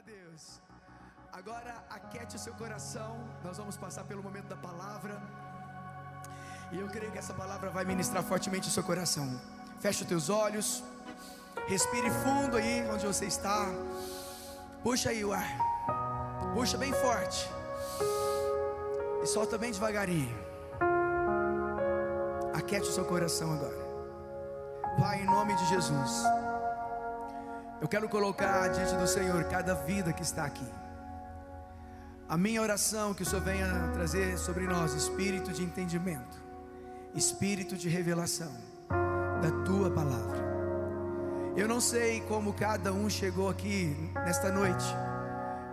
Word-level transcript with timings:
a 0.00 0.02
Deus. 0.02 0.60
Agora 1.30 1.74
aquete 1.90 2.36
o 2.36 2.38
seu 2.38 2.54
coração. 2.54 3.12
Nós 3.44 3.58
vamos 3.58 3.76
passar 3.76 4.04
pelo 4.04 4.22
momento 4.22 4.46
da 4.46 4.56
palavra. 4.56 5.20
E 6.72 6.78
eu 6.78 6.88
creio 6.88 7.12
que 7.12 7.18
essa 7.18 7.34
palavra 7.34 7.68
vai 7.70 7.84
ministrar 7.84 8.22
fortemente 8.22 8.68
o 8.68 8.70
seu 8.70 8.82
coração. 8.82 9.26
Feche 9.78 10.02
os 10.02 10.08
teus 10.08 10.30
olhos. 10.30 10.82
Respire 11.66 12.10
fundo 12.10 12.56
aí 12.56 12.88
onde 12.90 13.06
você 13.06 13.26
está. 13.26 13.66
Puxa 14.82 15.10
aí 15.10 15.22
o 15.24 15.32
ar. 15.32 15.50
Puxa 16.54 16.78
bem 16.78 16.92
forte. 16.94 17.48
E 19.22 19.26
solta 19.26 19.58
bem 19.58 19.70
devagarinho. 19.70 20.34
Aquete 22.54 22.88
o 22.88 22.92
seu 22.92 23.04
coração 23.04 23.52
agora. 23.52 23.80
Pai, 24.98 25.20
em 25.20 25.26
nome 25.26 25.54
de 25.56 25.66
Jesus. 25.66 26.39
Eu 27.80 27.88
quero 27.88 28.08
colocar 28.10 28.68
diante 28.68 28.94
do 28.94 29.06
Senhor 29.06 29.42
cada 29.44 29.74
vida 29.74 30.12
que 30.12 30.22
está 30.22 30.44
aqui. 30.44 30.66
A 32.28 32.36
minha 32.36 32.60
oração 32.60 33.14
que 33.14 33.22
o 33.22 33.26
Senhor 33.26 33.42
venha 33.42 33.90
trazer 33.94 34.38
sobre 34.38 34.66
nós 34.66 34.92
espírito 34.92 35.50
de 35.50 35.62
entendimento, 35.62 36.36
espírito 37.14 37.76
de 37.76 37.88
revelação 37.88 38.52
da 39.40 39.50
tua 39.64 39.90
palavra. 39.90 40.38
Eu 41.56 41.66
não 41.66 41.80
sei 41.80 42.20
como 42.28 42.52
cada 42.52 42.92
um 42.92 43.08
chegou 43.08 43.48
aqui 43.48 43.96
nesta 44.14 44.52
noite. 44.52 44.84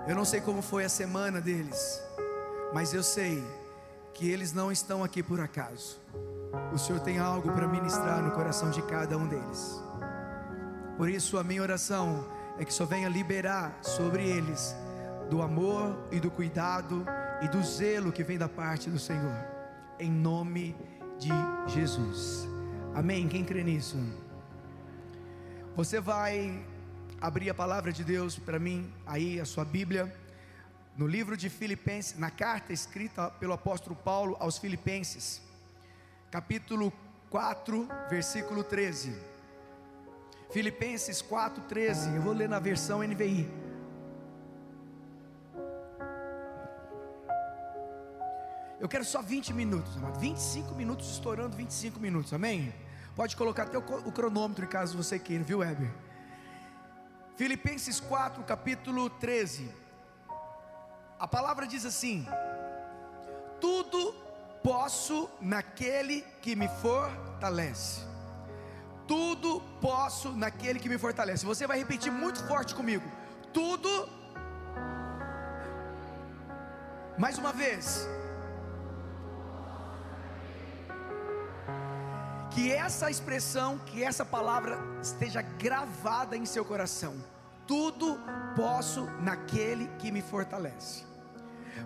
Eu 0.07 0.15
não 0.15 0.23
sei 0.23 0.39
como 0.39 0.61
foi 0.61 0.85
a 0.85 0.89
semana 0.89 1.41
deles, 1.41 2.01
mas 2.73 2.93
eu 2.93 3.03
sei 3.03 3.43
que 4.13 4.31
eles 4.31 4.53
não 4.53 4.71
estão 4.71 5.03
aqui 5.03 5.21
por 5.21 5.41
acaso. 5.41 5.99
O 6.73 6.77
Senhor 6.77 7.01
tem 7.01 7.19
algo 7.19 7.51
para 7.51 7.67
ministrar 7.67 8.23
no 8.23 8.31
coração 8.31 8.71
de 8.71 8.81
cada 8.83 9.17
um 9.17 9.27
deles. 9.27 9.86
Por 10.97 11.07
isso, 11.07 11.37
a 11.37 11.43
minha 11.43 11.61
oração 11.61 12.27
é 12.57 12.65
que 12.65 12.73
só 12.73 12.83
venha 12.83 13.07
liberar 13.07 13.77
sobre 13.83 14.27
eles 14.27 14.75
do 15.29 15.43
amor 15.43 15.95
e 16.11 16.19
do 16.19 16.31
cuidado 16.31 17.05
e 17.39 17.47
do 17.47 17.63
zelo 17.63 18.11
que 18.11 18.23
vem 18.23 18.37
da 18.37 18.49
parte 18.49 18.89
do 18.89 18.97
Senhor, 18.97 19.37
em 19.99 20.09
nome 20.09 20.75
de 21.19 21.29
Jesus. 21.71 22.47
Amém? 22.95 23.27
Quem 23.27 23.45
crê 23.45 23.63
nisso? 23.63 23.95
Você 25.75 25.99
vai 25.99 26.65
abrir 27.21 27.51
a 27.51 27.53
palavra 27.53 27.91
de 27.91 28.03
Deus 28.03 28.39
para 28.39 28.57
mim, 28.57 28.91
aí 29.05 29.39
a 29.39 29.45
sua 29.45 29.63
Bíblia, 29.63 30.11
no 30.97 31.05
livro 31.05 31.37
de 31.37 31.47
Filipenses, 31.47 32.17
na 32.17 32.31
carta 32.31 32.73
escrita 32.73 33.29
pelo 33.29 33.53
apóstolo 33.53 33.95
Paulo 33.95 34.35
aos 34.39 34.57
Filipenses, 34.57 35.43
capítulo 36.31 36.91
4, 37.29 37.87
versículo 38.09 38.63
13. 38.63 39.36
Filipenses 40.49 41.21
4,13. 41.21 42.15
Eu 42.15 42.21
vou 42.21 42.33
ler 42.33 42.47
na 42.47 42.59
versão 42.59 42.99
NVI. 43.03 43.49
Eu 48.79 48.87
quero 48.87 49.03
só 49.03 49.21
20 49.21 49.53
minutos, 49.53 49.97
amado. 49.97 50.19
25 50.19 50.73
minutos, 50.75 51.09
estourando 51.11 51.57
25 51.57 51.99
minutos, 51.99 52.31
amém? 52.33 52.73
Pode 53.15 53.35
colocar 53.35 53.63
até 53.63 53.77
o 53.77 54.11
cronômetro 54.11 54.67
caso 54.67 54.95
você 54.95 55.17
queira, 55.17 55.43
viu, 55.43 55.59
Weber? 55.59 55.91
Filipenses 57.35 57.99
4, 57.99 58.43
capítulo 58.43 59.09
13. 59.09 59.69
A 61.19 61.27
palavra 61.27 61.65
diz 61.65 61.85
assim: 61.85 62.25
Tudo 63.59 64.13
posso 64.63 65.29
naquele 65.41 66.21
que 66.41 66.55
me 66.55 66.67
fortalece 66.67 68.16
tudo 69.07 69.61
posso 69.81 70.31
naquele 70.31 70.79
que 70.79 70.89
me 70.89 70.97
fortalece. 70.97 71.45
Você 71.45 71.65
vai 71.65 71.77
repetir 71.79 72.11
muito 72.11 72.45
forte 72.45 72.75
comigo. 72.75 73.09
Tudo. 73.53 73.89
Mais 77.17 77.37
uma 77.37 77.53
vez. 77.53 78.07
Que 82.51 82.71
essa 82.71 83.09
expressão, 83.09 83.77
que 83.85 84.03
essa 84.03 84.25
palavra 84.25 84.77
esteja 85.01 85.41
gravada 85.41 86.35
em 86.35 86.45
seu 86.45 86.65
coração. 86.65 87.15
Tudo 87.65 88.19
posso 88.55 89.05
naquele 89.21 89.87
que 89.99 90.11
me 90.11 90.21
fortalece. 90.21 91.05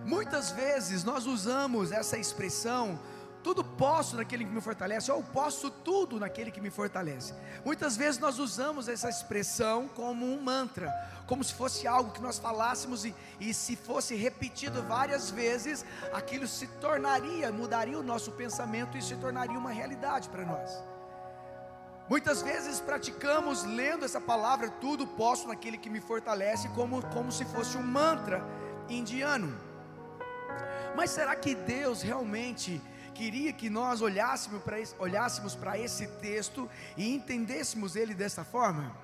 Muitas 0.05 0.51
vezes 0.51 1.03
nós 1.03 1.25
usamos 1.25 1.91
essa 1.91 2.17
expressão 2.17 2.99
tudo 3.43 3.63
posso 3.63 4.15
naquele 4.15 4.45
que 4.45 4.51
me 4.51 4.61
fortalece, 4.61 5.11
ou 5.11 5.23
posso 5.23 5.69
tudo 5.69 6.19
naquele 6.19 6.51
que 6.51 6.61
me 6.61 6.69
fortalece. 6.69 7.33
Muitas 7.65 7.97
vezes 7.97 8.19
nós 8.19 8.39
usamos 8.39 8.87
essa 8.87 9.09
expressão 9.09 9.87
como 9.87 10.25
um 10.25 10.41
mantra, 10.41 10.91
como 11.27 11.43
se 11.43 11.53
fosse 11.53 11.87
algo 11.87 12.11
que 12.11 12.21
nós 12.21 12.39
falássemos 12.39 13.05
e, 13.05 13.15
e 13.39 13.53
se 13.53 13.75
fosse 13.75 14.15
repetido 14.15 14.83
várias 14.83 15.29
vezes, 15.29 15.85
aquilo 16.13 16.47
se 16.47 16.67
tornaria, 16.67 17.51
mudaria 17.51 17.97
o 17.97 18.03
nosso 18.03 18.31
pensamento 18.31 18.97
e 18.97 19.01
se 19.01 19.15
tornaria 19.15 19.57
uma 19.57 19.71
realidade 19.71 20.29
para 20.29 20.45
nós. 20.45 20.71
Muitas 22.09 22.41
vezes 22.41 22.81
praticamos 22.81 23.63
lendo 23.63 24.03
essa 24.03 24.19
palavra, 24.19 24.69
tudo 24.69 25.07
posso 25.07 25.47
naquele 25.47 25.77
que 25.77 25.89
me 25.89 26.01
fortalece, 26.01 26.67
como, 26.69 27.01
como 27.07 27.31
se 27.31 27.45
fosse 27.45 27.77
um 27.77 27.83
mantra 27.83 28.43
indiano. 28.89 29.57
Mas 30.95 31.11
será 31.11 31.35
que 31.35 31.55
Deus 31.55 32.01
realmente 32.01 32.81
queria 33.11 33.53
que 33.53 33.69
nós 33.69 34.01
olhássemos 34.01 34.61
para 34.63 34.79
esse, 34.79 34.95
olhássemos 34.97 35.55
para 35.55 35.77
esse 35.77 36.07
texto 36.07 36.69
e 36.97 37.13
entendêssemos 37.13 37.95
ele 37.95 38.13
dessa 38.13 38.43
forma? 38.43 38.95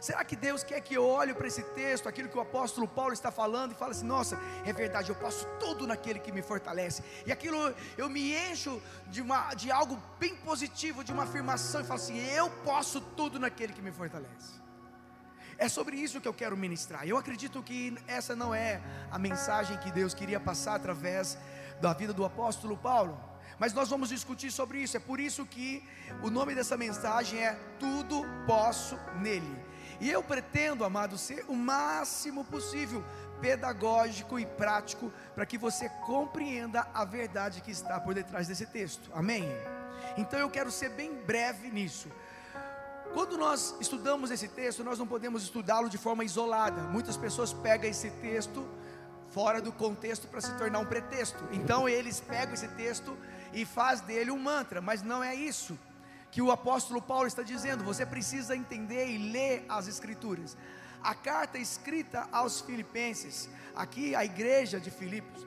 Será 0.00 0.22
que 0.22 0.36
Deus 0.36 0.62
quer 0.62 0.80
que 0.82 0.94
eu 0.94 1.06
olhe 1.06 1.32
para 1.32 1.46
esse 1.46 1.62
texto, 1.62 2.08
aquilo 2.08 2.28
que 2.28 2.36
o 2.36 2.40
apóstolo 2.40 2.86
Paulo 2.86 3.14
está 3.14 3.30
falando, 3.30 3.72
e 3.72 3.74
fale 3.74 3.92
assim: 3.92 4.04
nossa, 4.04 4.38
é 4.64 4.72
verdade, 4.72 5.08
eu 5.08 5.14
posso 5.14 5.46
tudo 5.58 5.86
naquele 5.86 6.18
que 6.18 6.30
me 6.30 6.42
fortalece, 6.42 7.02
e 7.26 7.32
aquilo 7.32 7.74
eu 7.96 8.10
me 8.10 8.34
encho 8.34 8.82
de, 9.06 9.22
uma, 9.22 9.54
de 9.54 9.70
algo 9.70 9.98
bem 10.18 10.36
positivo, 10.36 11.02
de 11.02 11.10
uma 11.10 11.22
afirmação, 11.22 11.80
e 11.80 11.84
falo 11.84 12.00
assim: 12.00 12.18
eu 12.18 12.50
posso 12.64 13.00
tudo 13.00 13.38
naquele 13.38 13.72
que 13.72 13.80
me 13.80 13.90
fortalece. 13.90 14.62
É 15.56 15.68
sobre 15.68 15.96
isso 15.96 16.20
que 16.20 16.28
eu 16.28 16.34
quero 16.34 16.54
ministrar. 16.54 17.06
Eu 17.06 17.16
acredito 17.16 17.62
que 17.62 17.96
essa 18.06 18.34
não 18.36 18.54
é 18.54 18.82
a 19.10 19.18
mensagem 19.18 19.78
que 19.78 19.90
Deus 19.90 20.12
queria 20.12 20.40
passar 20.40 20.74
através 20.74 21.38
da 21.80 21.92
vida 21.92 22.12
do 22.12 22.24
apóstolo 22.24 22.76
Paulo. 22.76 23.18
Mas 23.58 23.72
nós 23.72 23.88
vamos 23.88 24.08
discutir 24.08 24.50
sobre 24.50 24.78
isso. 24.78 24.96
É 24.96 25.00
por 25.00 25.20
isso 25.20 25.46
que 25.46 25.82
o 26.22 26.30
nome 26.30 26.54
dessa 26.54 26.76
mensagem 26.76 27.40
é 27.40 27.58
Tudo 27.78 28.24
Posso 28.46 28.98
Nele. 29.20 29.64
E 30.00 30.10
eu 30.10 30.22
pretendo, 30.22 30.84
amado, 30.84 31.16
ser 31.16 31.44
o 31.48 31.54
máximo 31.54 32.44
possível 32.44 33.04
pedagógico 33.40 34.38
e 34.38 34.46
prático 34.46 35.12
para 35.34 35.46
que 35.46 35.56
você 35.56 35.88
compreenda 36.04 36.86
a 36.92 37.04
verdade 37.04 37.60
que 37.60 37.70
está 37.70 38.00
por 38.00 38.14
detrás 38.14 38.48
desse 38.48 38.66
texto. 38.66 39.10
Amém? 39.14 39.44
Então 40.16 40.38
eu 40.38 40.50
quero 40.50 40.70
ser 40.70 40.90
bem 40.90 41.14
breve 41.14 41.70
nisso. 41.70 42.08
Quando 43.12 43.38
nós 43.38 43.76
estudamos 43.80 44.32
esse 44.32 44.48
texto, 44.48 44.82
nós 44.82 44.98
não 44.98 45.06
podemos 45.06 45.44
estudá-lo 45.44 45.88
de 45.88 45.96
forma 45.96 46.24
isolada. 46.24 46.82
Muitas 46.82 47.16
pessoas 47.16 47.52
pegam 47.52 47.88
esse 47.88 48.10
texto 48.10 48.68
fora 49.34 49.60
do 49.60 49.72
contexto 49.72 50.28
para 50.28 50.40
se 50.40 50.56
tornar 50.56 50.78
um 50.78 50.86
pretexto. 50.86 51.44
Então 51.50 51.88
eles 51.88 52.20
pegam 52.20 52.54
esse 52.54 52.68
texto 52.68 53.18
e 53.52 53.64
faz 53.64 54.00
dele 54.00 54.30
um 54.30 54.38
mantra, 54.38 54.80
mas 54.80 55.02
não 55.02 55.24
é 55.24 55.34
isso 55.34 55.76
que 56.30 56.40
o 56.40 56.52
apóstolo 56.52 57.02
Paulo 57.02 57.26
está 57.26 57.42
dizendo. 57.42 57.82
Você 57.82 58.06
precisa 58.06 58.56
entender 58.56 59.08
e 59.08 59.18
ler 59.32 59.64
as 59.68 59.88
escrituras. 59.88 60.56
A 61.02 61.14
carta 61.14 61.58
escrita 61.58 62.28
aos 62.30 62.60
filipenses, 62.60 63.48
aqui 63.74 64.14
a 64.14 64.24
igreja 64.24 64.80
de 64.80 64.90
Filipos, 64.90 65.44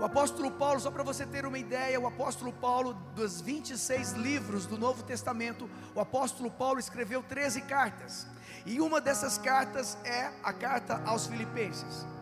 o 0.00 0.04
apóstolo 0.04 0.50
Paulo, 0.50 0.80
só 0.80 0.90
para 0.90 1.02
você 1.02 1.26
ter 1.26 1.44
uma 1.44 1.58
ideia, 1.58 2.00
o 2.00 2.06
apóstolo 2.06 2.52
Paulo, 2.52 2.94
dos 3.14 3.40
26 3.40 4.12
livros 4.12 4.64
do 4.66 4.78
Novo 4.78 5.02
Testamento, 5.02 5.68
o 5.94 6.00
apóstolo 6.00 6.50
Paulo 6.50 6.80
escreveu 6.80 7.22
13 7.22 7.62
cartas, 7.62 8.26
e 8.64 8.80
uma 8.80 9.00
dessas 9.00 9.38
cartas 9.38 9.98
é 10.04 10.30
a 10.42 10.52
carta 10.52 11.02
aos 11.04 11.26
Filipenses. 11.26 12.17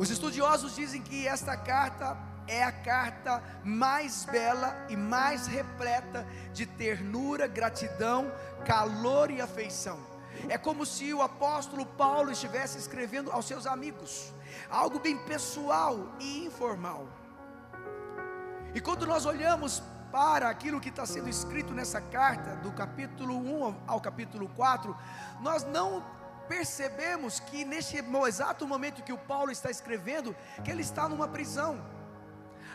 Os 0.00 0.08
estudiosos 0.08 0.76
dizem 0.76 1.02
que 1.02 1.28
esta 1.28 1.54
carta 1.58 2.16
é 2.48 2.64
a 2.64 2.72
carta 2.72 3.42
mais 3.62 4.24
bela 4.24 4.74
e 4.88 4.96
mais 4.96 5.46
repleta 5.46 6.26
de 6.54 6.64
ternura, 6.64 7.46
gratidão, 7.46 8.32
calor 8.64 9.30
e 9.30 9.42
afeição. 9.42 9.98
É 10.48 10.56
como 10.56 10.86
se 10.86 11.12
o 11.12 11.20
apóstolo 11.20 11.84
Paulo 11.84 12.30
estivesse 12.30 12.78
escrevendo 12.78 13.30
aos 13.30 13.44
seus 13.44 13.66
amigos, 13.66 14.32
algo 14.70 14.98
bem 14.98 15.18
pessoal 15.18 16.14
e 16.18 16.46
informal. 16.46 17.06
E 18.74 18.80
quando 18.80 19.06
nós 19.06 19.26
olhamos 19.26 19.82
para 20.10 20.48
aquilo 20.48 20.80
que 20.80 20.88
está 20.88 21.04
sendo 21.04 21.28
escrito 21.28 21.74
nessa 21.74 22.00
carta, 22.00 22.56
do 22.56 22.72
capítulo 22.72 23.36
1 23.36 23.82
ao 23.86 24.00
capítulo 24.00 24.48
4, 24.56 24.96
nós 25.42 25.62
não 25.62 26.02
percebemos 26.50 27.38
que 27.38 27.64
neste 27.64 27.96
exato 28.26 28.66
momento 28.66 29.04
que 29.04 29.12
o 29.12 29.18
Paulo 29.32 29.52
está 29.52 29.70
escrevendo, 29.70 30.34
que 30.64 30.70
ele 30.72 30.82
está 30.82 31.08
numa 31.08 31.28
prisão. 31.28 31.80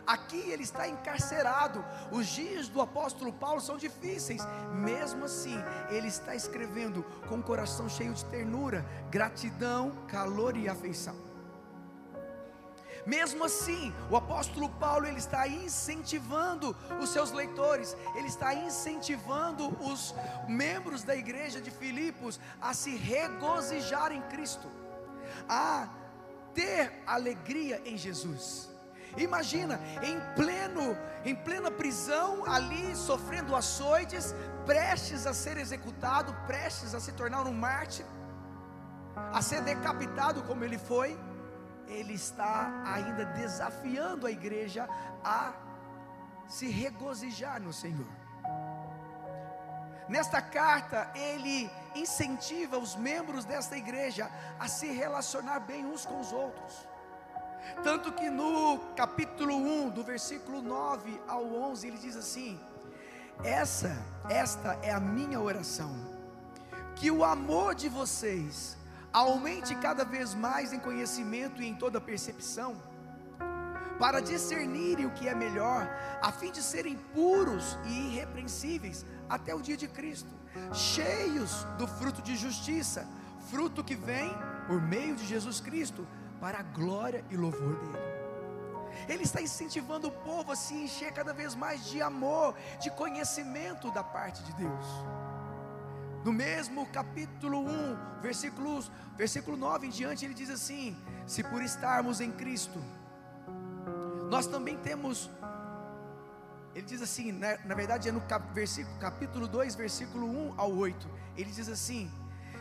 Aqui 0.07 0.37
ele 0.49 0.63
está 0.63 0.87
encarcerado. 0.87 1.83
Os 2.09 2.25
dias 2.27 2.69
do 2.69 2.79
apóstolo 2.79 3.33
Paulo 3.33 3.59
são 3.59 3.75
difíceis. 3.75 4.41
Mesmo 4.71 5.25
assim, 5.25 5.57
ele 5.89 6.07
está 6.07 6.33
escrevendo 6.33 7.03
com 7.27 7.39
o 7.39 7.43
coração 7.43 7.89
cheio 7.89 8.13
de 8.13 8.23
ternura, 8.25 8.85
gratidão, 9.11 9.91
calor 10.07 10.55
e 10.55 10.69
afeição. 10.69 11.34
Mesmo 13.05 13.43
assim, 13.43 13.93
o 14.09 14.17
apóstolo 14.17 14.67
Paulo 14.67 15.05
ele 15.05 15.19
está 15.19 15.47
incentivando 15.47 16.75
os 16.99 17.09
seus 17.09 17.31
leitores, 17.31 17.95
ele 18.15 18.27
está 18.27 18.53
incentivando 18.53 19.69
os 19.79 20.15
membros 20.47 21.03
da 21.03 21.15
igreja 21.15 21.61
de 21.61 21.69
Filipos 21.69 22.39
a 22.59 22.73
se 22.73 22.95
regozijar 22.95 24.11
em 24.11 24.21
Cristo, 24.23 24.67
a 25.47 25.87
ter 26.53 27.03
alegria 27.05 27.79
em 27.85 27.95
Jesus. 27.95 28.69
Imagina, 29.17 29.79
em 30.01 30.19
pleno, 30.35 30.97
em 31.23 31.35
plena 31.35 31.69
prisão, 31.69 32.43
ali 32.45 32.95
sofrendo 32.95 33.55
açoites, 33.55 34.33
prestes 34.65 35.27
a 35.27 35.33
ser 35.33 35.57
executado, 35.57 36.35
prestes 36.47 36.95
a 36.95 36.99
se 36.99 37.11
tornar 37.11 37.45
um 37.45 37.53
mártir, 37.53 38.05
a 39.15 39.41
ser 39.41 39.61
decapitado 39.61 40.41
como 40.43 40.63
ele 40.63 40.77
foi 40.77 41.17
ele 41.87 42.13
está 42.13 42.83
ainda 42.85 43.25
desafiando 43.25 44.27
a 44.27 44.31
igreja 44.31 44.87
a 45.23 45.53
se 46.47 46.67
regozijar 46.67 47.61
no 47.61 47.73
Senhor. 47.73 48.07
Nesta 50.07 50.41
carta, 50.41 51.11
ele 51.15 51.69
incentiva 51.95 52.77
os 52.77 52.95
membros 52.95 53.43
desta 53.43 53.75
igreja 53.75 54.29
a 54.59 54.67
se 54.67 54.87
relacionar 54.87 55.59
bem 55.61 55.85
uns 55.85 56.05
com 56.05 56.19
os 56.19 56.31
outros. 56.31 56.87
Tanto 57.83 58.11
que 58.11 58.29
no 58.29 58.77
capítulo 58.95 59.55
1, 59.55 59.89
do 59.89 60.03
versículo 60.03 60.61
9 60.61 61.19
ao 61.27 61.43
11, 61.43 61.87
ele 61.87 61.97
diz 61.97 62.15
assim: 62.15 62.59
Essa, 63.43 63.97
esta 64.29 64.77
é 64.83 64.91
a 64.91 64.99
minha 64.99 65.41
oração, 65.41 65.91
que 66.95 67.09
o 67.09 67.23
amor 67.23 67.73
de 67.73 67.89
vocês 67.89 68.77
aumente 69.15 69.73
cada 69.75 70.03
vez 70.03 70.33
mais 70.33 70.73
em 70.73 70.79
conhecimento 70.79 71.61
e 71.61 71.67
em 71.67 71.73
toda 71.73 72.01
percepção, 72.01 72.75
para 73.97 74.19
discernirem 74.19 75.05
o 75.05 75.11
que 75.11 75.29
é 75.29 75.33
melhor, 75.33 75.87
a 76.21 76.33
fim 76.33 76.51
de 76.51 76.61
serem 76.61 76.97
puros 77.13 77.77
e 77.85 78.07
irrepreensíveis 78.07 79.05
até 79.29 79.55
o 79.55 79.61
dia 79.61 79.77
de 79.77 79.87
Cristo, 79.87 80.33
cheios 80.73 81.63
do 81.77 81.87
fruto 81.87 82.21
de 82.21 82.35
justiça, 82.35 83.07
fruto 83.49 83.85
que 83.85 83.95
vem 83.95 84.29
por 84.67 84.81
meio 84.81 85.15
de 85.15 85.25
Jesus 85.25 85.61
Cristo, 85.61 86.05
para 86.41 86.59
a 86.59 86.63
glória 86.63 87.23
e 87.31 87.37
louvor 87.37 87.77
dele. 87.77 88.05
Ele 89.07 89.23
está 89.23 89.41
incentivando 89.41 90.09
o 90.09 90.11
povo 90.11 90.51
a 90.51 90.57
se 90.57 90.73
encher 90.73 91.13
cada 91.13 91.33
vez 91.33 91.55
mais 91.55 91.85
de 91.85 92.01
amor, 92.01 92.53
de 92.81 92.89
conhecimento 92.89 93.89
da 93.91 94.03
parte 94.03 94.43
de 94.43 94.51
Deus. 94.53 94.85
No 96.25 96.33
mesmo 96.33 96.87
capítulo 96.87 97.59
1, 97.59 98.19
versículos, 98.19 98.91
versículo 99.15 99.55
9 99.55 99.85
em 99.85 99.89
diante, 99.91 100.25
ele 100.25 100.33
diz 100.33 100.49
assim: 100.49 100.97
Se 101.27 101.43
por 101.43 101.61
estarmos 101.61 102.19
em 102.19 102.31
Cristo, 102.31 102.81
nós 104.27 104.47
também 104.47 104.75
temos. 104.75 105.29
Ele 106.73 106.87
diz 106.87 106.99
assim, 107.03 107.31
na, 107.31 107.59
na 107.63 107.75
verdade 107.75 108.09
é 108.09 108.11
no 108.11 108.21
cap, 108.21 108.43
versículo, 108.55 108.97
capítulo 108.97 109.47
2, 109.47 109.75
versículo 109.75 110.25
1 110.25 110.55
ao 110.57 110.75
8. 110.75 111.07
Ele 111.37 111.51
diz 111.51 111.69
assim: 111.69 112.11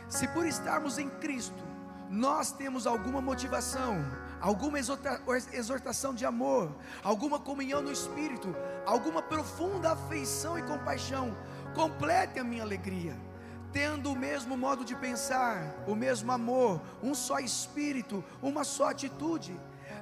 Se 0.07 0.27
por 0.27 0.45
estarmos 0.45 0.99
em 0.99 1.09
Cristo, 1.09 1.63
nós 2.07 2.51
temos 2.51 2.85
alguma 2.85 3.19
motivação, 3.19 3.97
alguma 4.39 4.77
exortação 4.79 6.13
de 6.13 6.23
amor, 6.23 6.71
alguma 7.03 7.39
comunhão 7.39 7.81
no 7.81 7.91
Espírito, 7.91 8.55
alguma 8.85 9.23
profunda 9.23 9.93
afeição 9.93 10.55
e 10.55 10.61
compaixão, 10.61 11.35
complete 11.73 12.37
a 12.37 12.43
minha 12.43 12.61
alegria 12.61 13.24
tendo 13.75 14.09
o 14.13 14.15
mesmo 14.15 14.55
modo 14.55 14.85
de 14.85 14.95
pensar, 14.95 15.83
o 15.85 15.93
mesmo 15.93 16.31
amor, 16.31 16.81
um 17.03 17.13
só 17.13 17.39
espírito, 17.39 18.23
uma 18.41 18.63
só 18.63 18.91
atitude. 18.91 19.53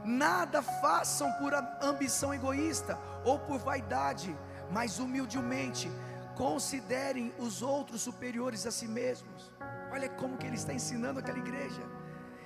Nada 0.05 0.61
façam 0.61 1.31
por 1.39 1.51
ambição 1.81 2.31
egoísta 2.31 2.99
ou 3.25 3.39
por 3.39 3.57
vaidade, 3.57 4.37
mas 4.69 4.99
humildemente 4.99 5.89
considerem 6.35 7.33
os 7.39 7.63
outros 7.63 8.01
superiores 8.01 8.67
a 8.67 8.71
si 8.71 8.87
mesmos. 8.87 9.51
Olha 9.91 10.07
como 10.07 10.37
que 10.37 10.45
ele 10.45 10.55
está 10.55 10.71
ensinando 10.71 11.19
aquela 11.19 11.39
igreja. 11.39 11.81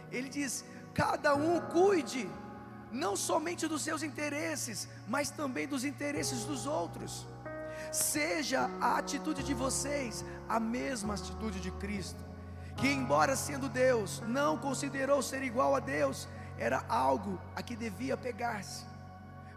Ele 0.09 0.29
diz: 0.29 0.63
cada 0.93 1.35
um 1.35 1.59
cuide 1.59 2.29
não 2.89 3.17
somente 3.17 3.67
dos 3.67 3.81
seus 3.81 4.01
interesses, 4.01 4.87
mas 5.09 5.29
também 5.29 5.67
dos 5.67 5.83
interesses 5.83 6.45
dos 6.45 6.65
outros. 6.65 7.27
Seja 7.91 8.69
a 8.81 8.97
atitude 8.97 9.43
de 9.43 9.53
vocês 9.53 10.23
a 10.47 10.59
mesma 10.59 11.13
atitude 11.13 11.59
de 11.59 11.71
Cristo, 11.71 12.23
que, 12.75 12.87
embora 12.87 13.35
sendo 13.35 13.69
Deus, 13.69 14.21
não 14.27 14.57
considerou 14.57 15.21
ser 15.21 15.43
igual 15.43 15.75
a 15.75 15.79
Deus, 15.79 16.27
era 16.57 16.83
algo 16.89 17.39
a 17.55 17.61
que 17.61 17.75
devia 17.75 18.17
pegar-se, 18.17 18.85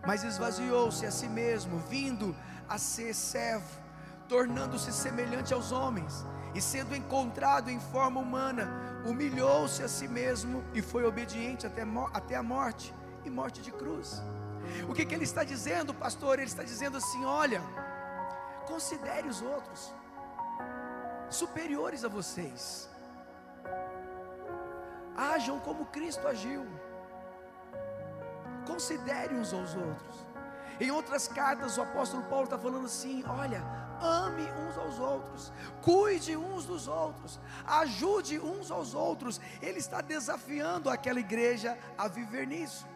mas 0.06 0.24
esvaziou-se 0.24 1.04
a 1.04 1.10
si 1.10 1.28
mesmo, 1.28 1.78
vindo 1.78 2.34
a 2.68 2.78
ser 2.78 3.14
servo, 3.14 3.80
tornando-se 4.28 4.92
semelhante 4.92 5.52
aos 5.52 5.72
homens, 5.72 6.24
e 6.54 6.60
sendo 6.60 6.94
encontrado 6.94 7.70
em 7.70 7.78
forma 7.78 8.20
humana, 8.20 8.68
humilhou-se 9.04 9.82
a 9.82 9.88
si 9.88 10.08
mesmo 10.08 10.64
e 10.74 10.82
foi 10.82 11.04
obediente 11.04 11.66
até, 11.66 11.82
até 12.12 12.36
a 12.36 12.42
morte 12.42 12.94
e 13.24 13.30
morte 13.30 13.60
de 13.60 13.70
cruz. 13.70 14.22
O 14.88 14.94
que, 14.94 15.04
que 15.04 15.14
ele 15.14 15.24
está 15.24 15.42
dizendo, 15.42 15.94
pastor? 15.94 16.38
Ele 16.38 16.48
está 16.48 16.62
dizendo 16.62 16.96
assim: 16.96 17.24
olha 17.24 17.62
Considere 18.80 19.28
os 19.28 19.42
outros 19.42 19.92
superiores 21.28 22.02
a 22.02 22.08
vocês. 22.08 22.88
Ajam 25.14 25.60
como 25.60 25.84
Cristo 25.84 26.26
agiu. 26.26 26.64
Considere 28.66 29.34
uns 29.34 29.52
aos 29.52 29.74
outros. 29.74 30.26
Em 30.80 30.90
outras 30.90 31.28
cartas, 31.28 31.76
o 31.76 31.82
apóstolo 31.82 32.22
Paulo 32.22 32.44
está 32.44 32.58
falando 32.58 32.86
assim: 32.86 33.22
olha, 33.26 33.62
ame 34.00 34.50
uns 34.62 34.78
aos 34.78 34.98
outros, 34.98 35.52
cuide 35.82 36.34
uns 36.34 36.64
dos 36.64 36.88
outros, 36.88 37.38
ajude 37.66 38.40
uns 38.40 38.70
aos 38.70 38.94
outros. 38.94 39.42
Ele 39.60 39.78
está 39.78 40.00
desafiando 40.00 40.88
aquela 40.88 41.20
igreja 41.20 41.78
a 41.98 42.08
viver 42.08 42.46
nisso. 42.46 42.86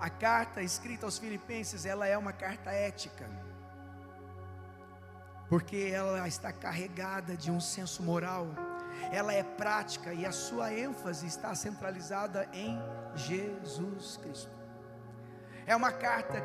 A 0.00 0.10
carta 0.10 0.60
escrita 0.60 1.06
aos 1.06 1.16
Filipenses, 1.16 1.86
ela 1.86 2.08
é 2.08 2.18
uma 2.18 2.32
carta 2.32 2.72
ética 2.72 3.49
porque 5.50 5.90
ela 5.92 6.28
está 6.28 6.52
carregada 6.52 7.36
de 7.36 7.50
um 7.50 7.60
senso 7.60 8.04
moral, 8.04 8.46
ela 9.10 9.32
é 9.32 9.42
prática 9.42 10.14
e 10.14 10.24
a 10.24 10.30
sua 10.30 10.72
ênfase 10.72 11.26
está 11.26 11.52
centralizada 11.56 12.48
em 12.52 12.78
Jesus 13.16 14.16
Cristo. 14.18 14.52
É 15.66 15.74
uma 15.74 15.90
carta 15.90 16.40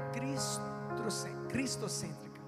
cristocêntrica. 1.52 2.42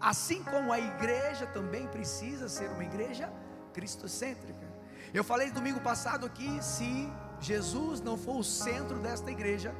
Assim 0.00 0.42
como 0.42 0.72
a 0.72 0.80
igreja 0.80 1.46
também 1.46 1.86
precisa 1.86 2.48
ser 2.48 2.68
uma 2.70 2.82
igreja 2.82 3.32
cristocêntrica. 3.72 4.66
Eu 5.12 5.22
falei 5.22 5.52
domingo 5.52 5.80
passado 5.80 6.26
aqui, 6.26 6.60
se 6.60 7.08
Jesus 7.38 8.00
não 8.00 8.16
for 8.16 8.38
o 8.38 8.44
centro 8.44 8.98
desta 8.98 9.30
igreja, 9.30 9.72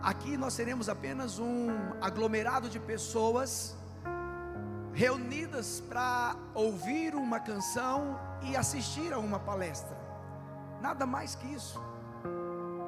aqui 0.00 0.36
nós 0.36 0.52
seremos 0.52 0.88
apenas 0.88 1.40
um 1.40 1.68
aglomerado 2.00 2.68
de 2.68 2.78
pessoas 2.78 3.76
reunidas 4.92 5.80
para 5.88 6.34
ouvir 6.54 7.14
uma 7.14 7.40
canção 7.40 8.18
e 8.42 8.56
assistir 8.56 9.12
a 9.12 9.18
uma 9.18 9.38
palestra. 9.38 9.96
Nada 10.80 11.06
mais 11.06 11.34
que 11.34 11.46
isso. 11.46 11.80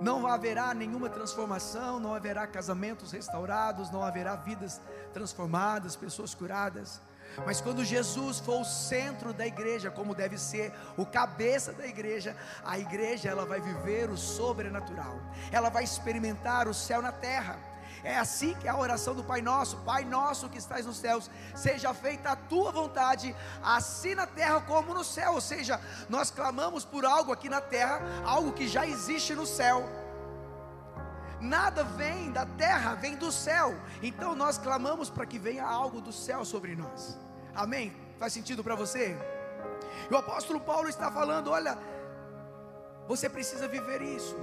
Não 0.01 0.27
haverá 0.27 0.75
nenhuma 0.75 1.09
transformação, 1.09 2.01
não 2.01 2.15
haverá 2.15 2.47
casamentos 2.47 3.13
restaurados, 3.13 3.91
não 3.91 4.03
haverá 4.03 4.35
vidas 4.35 4.81
transformadas, 5.13 5.95
pessoas 5.95 6.35
curadas. 6.35 7.01
Mas 7.47 7.61
quando 7.61 7.85
Jesus 7.85 8.41
for 8.41 8.61
o 8.61 8.65
centro 8.65 9.33
da 9.33 9.47
igreja, 9.47 9.91
como 9.91 10.15
deve 10.15 10.37
ser 10.37 10.73
o 10.97 11.07
cabeça 11.07 11.73
da 11.73 11.87
igreja, 11.87 12.37
a 12.65 12.79
igreja 12.79 13.29
ela 13.29 13.47
vai 13.47 13.61
viver 13.61 14.11
o 14.11 14.17
sobrenatural. 14.17 15.19
Ela 15.51 15.69
vai 15.69 15.85
experimentar 15.85 16.67
o 16.67 16.75
céu 16.75 17.01
na 17.01 17.13
terra 17.13 17.72
é 18.05 18.19
assim 18.19 18.55
que 18.55 18.67
é 18.67 18.71
a 18.71 18.77
oração 18.77 19.15
do 19.15 19.23
Pai 19.23 19.41
Nosso: 19.41 19.77
Pai 19.79 20.05
Nosso 20.05 20.49
que 20.49 20.59
estás 20.59 20.85
nos 20.87 20.97
céus, 20.97 21.31
seja 21.55 21.95
feita 21.95 22.31
a 22.31 22.37
tua 22.37 22.73
vontade, 22.73 23.35
assim 23.63 24.15
na 24.15 24.27
terra 24.27 24.61
como 24.61 24.93
no 24.93 25.05
céu. 25.05 25.35
Ou 25.35 25.41
seja, 25.41 25.81
nós 26.09 26.31
clamamos 26.31 26.85
por 26.85 27.05
algo 27.05 27.33
aqui 27.33 27.49
na 27.49 27.61
terra, 27.61 28.01
algo 28.25 28.53
que 28.53 28.67
já 28.67 28.87
existe 28.87 29.35
no 29.35 29.47
céu. 29.47 29.89
Nada 31.41 31.83
vem 31.83 32.31
da 32.31 32.47
terra, 32.47 32.95
vem 32.95 33.17
do 33.17 33.33
céu. 33.33 33.77
Então 34.03 34.35
nós 34.35 34.59
clamamos 34.59 35.11
para 35.11 35.27
que 35.27 35.39
venha 35.39 35.65
algo 35.65 36.01
do 36.01 36.13
céu 36.13 36.45
sobre 36.45 36.77
nós. 36.77 37.19
Amém? 37.55 37.95
Faz 38.19 38.33
sentido 38.33 38.63
para 38.63 38.75
você? 38.75 39.17
E 40.11 40.15
o 40.15 40.17
apóstolo 40.17 40.61
Paulo 40.61 40.89
está 40.89 41.11
falando: 41.11 41.51
olha, 41.51 41.79
você 43.07 43.29
precisa 43.29 43.69
viver 43.69 44.03
isso. 44.03 44.37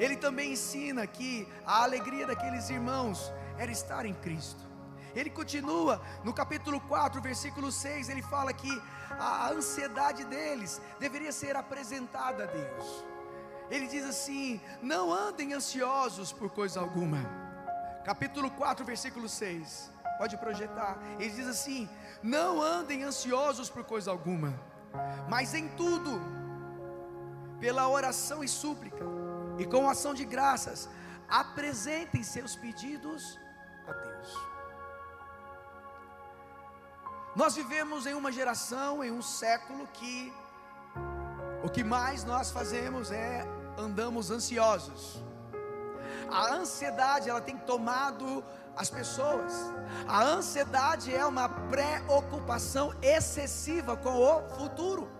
Ele 0.00 0.16
também 0.16 0.52
ensina 0.52 1.06
que 1.06 1.46
a 1.66 1.82
alegria 1.82 2.26
daqueles 2.26 2.70
irmãos 2.70 3.30
era 3.58 3.70
estar 3.70 4.06
em 4.06 4.14
Cristo. 4.14 4.68
Ele 5.14 5.28
continua 5.28 6.00
no 6.24 6.32
capítulo 6.32 6.80
4, 6.80 7.20
versículo 7.20 7.70
6, 7.70 8.08
ele 8.08 8.22
fala 8.22 8.52
que 8.52 8.82
a 9.10 9.50
ansiedade 9.50 10.24
deles 10.24 10.80
deveria 10.98 11.30
ser 11.30 11.54
apresentada 11.54 12.44
a 12.44 12.46
Deus. 12.46 13.04
Ele 13.70 13.86
diz 13.86 14.04
assim: 14.04 14.58
Não 14.80 15.12
andem 15.12 15.52
ansiosos 15.52 16.32
por 16.32 16.48
coisa 16.48 16.80
alguma. 16.80 17.18
Capítulo 18.02 18.50
4, 18.52 18.84
versículo 18.84 19.28
6. 19.28 19.90
Pode 20.16 20.36
projetar. 20.38 20.98
Ele 21.18 21.30
diz 21.30 21.46
assim: 21.46 21.88
Não 22.22 22.62
andem 22.62 23.02
ansiosos 23.02 23.68
por 23.68 23.84
coisa 23.84 24.10
alguma, 24.10 24.58
mas 25.28 25.54
em 25.54 25.68
tudo, 25.68 26.20
pela 27.60 27.86
oração 27.88 28.42
e 28.42 28.48
súplica, 28.48 29.04
e 29.58 29.64
com 29.64 29.88
ação 29.88 30.12
de 30.14 30.24
graças, 30.24 30.88
apresentem 31.28 32.22
seus 32.22 32.56
pedidos 32.56 33.38
a 33.86 33.92
Deus. 33.92 34.50
Nós 37.36 37.54
vivemos 37.54 38.06
em 38.06 38.14
uma 38.14 38.32
geração, 38.32 39.04
em 39.04 39.12
um 39.12 39.22
século 39.22 39.86
que 39.92 40.32
o 41.62 41.68
que 41.68 41.84
mais 41.84 42.24
nós 42.24 42.50
fazemos 42.50 43.10
é 43.10 43.46
andamos 43.78 44.30
ansiosos. 44.30 45.22
A 46.30 46.54
ansiedade, 46.54 47.28
ela 47.28 47.40
tem 47.40 47.56
tomado 47.56 48.44
as 48.76 48.88
pessoas. 48.88 49.52
A 50.06 50.22
ansiedade 50.22 51.14
é 51.14 51.24
uma 51.24 51.48
preocupação 51.48 52.94
excessiva 53.02 53.96
com 53.96 54.16
o 54.16 54.48
futuro. 54.56 55.10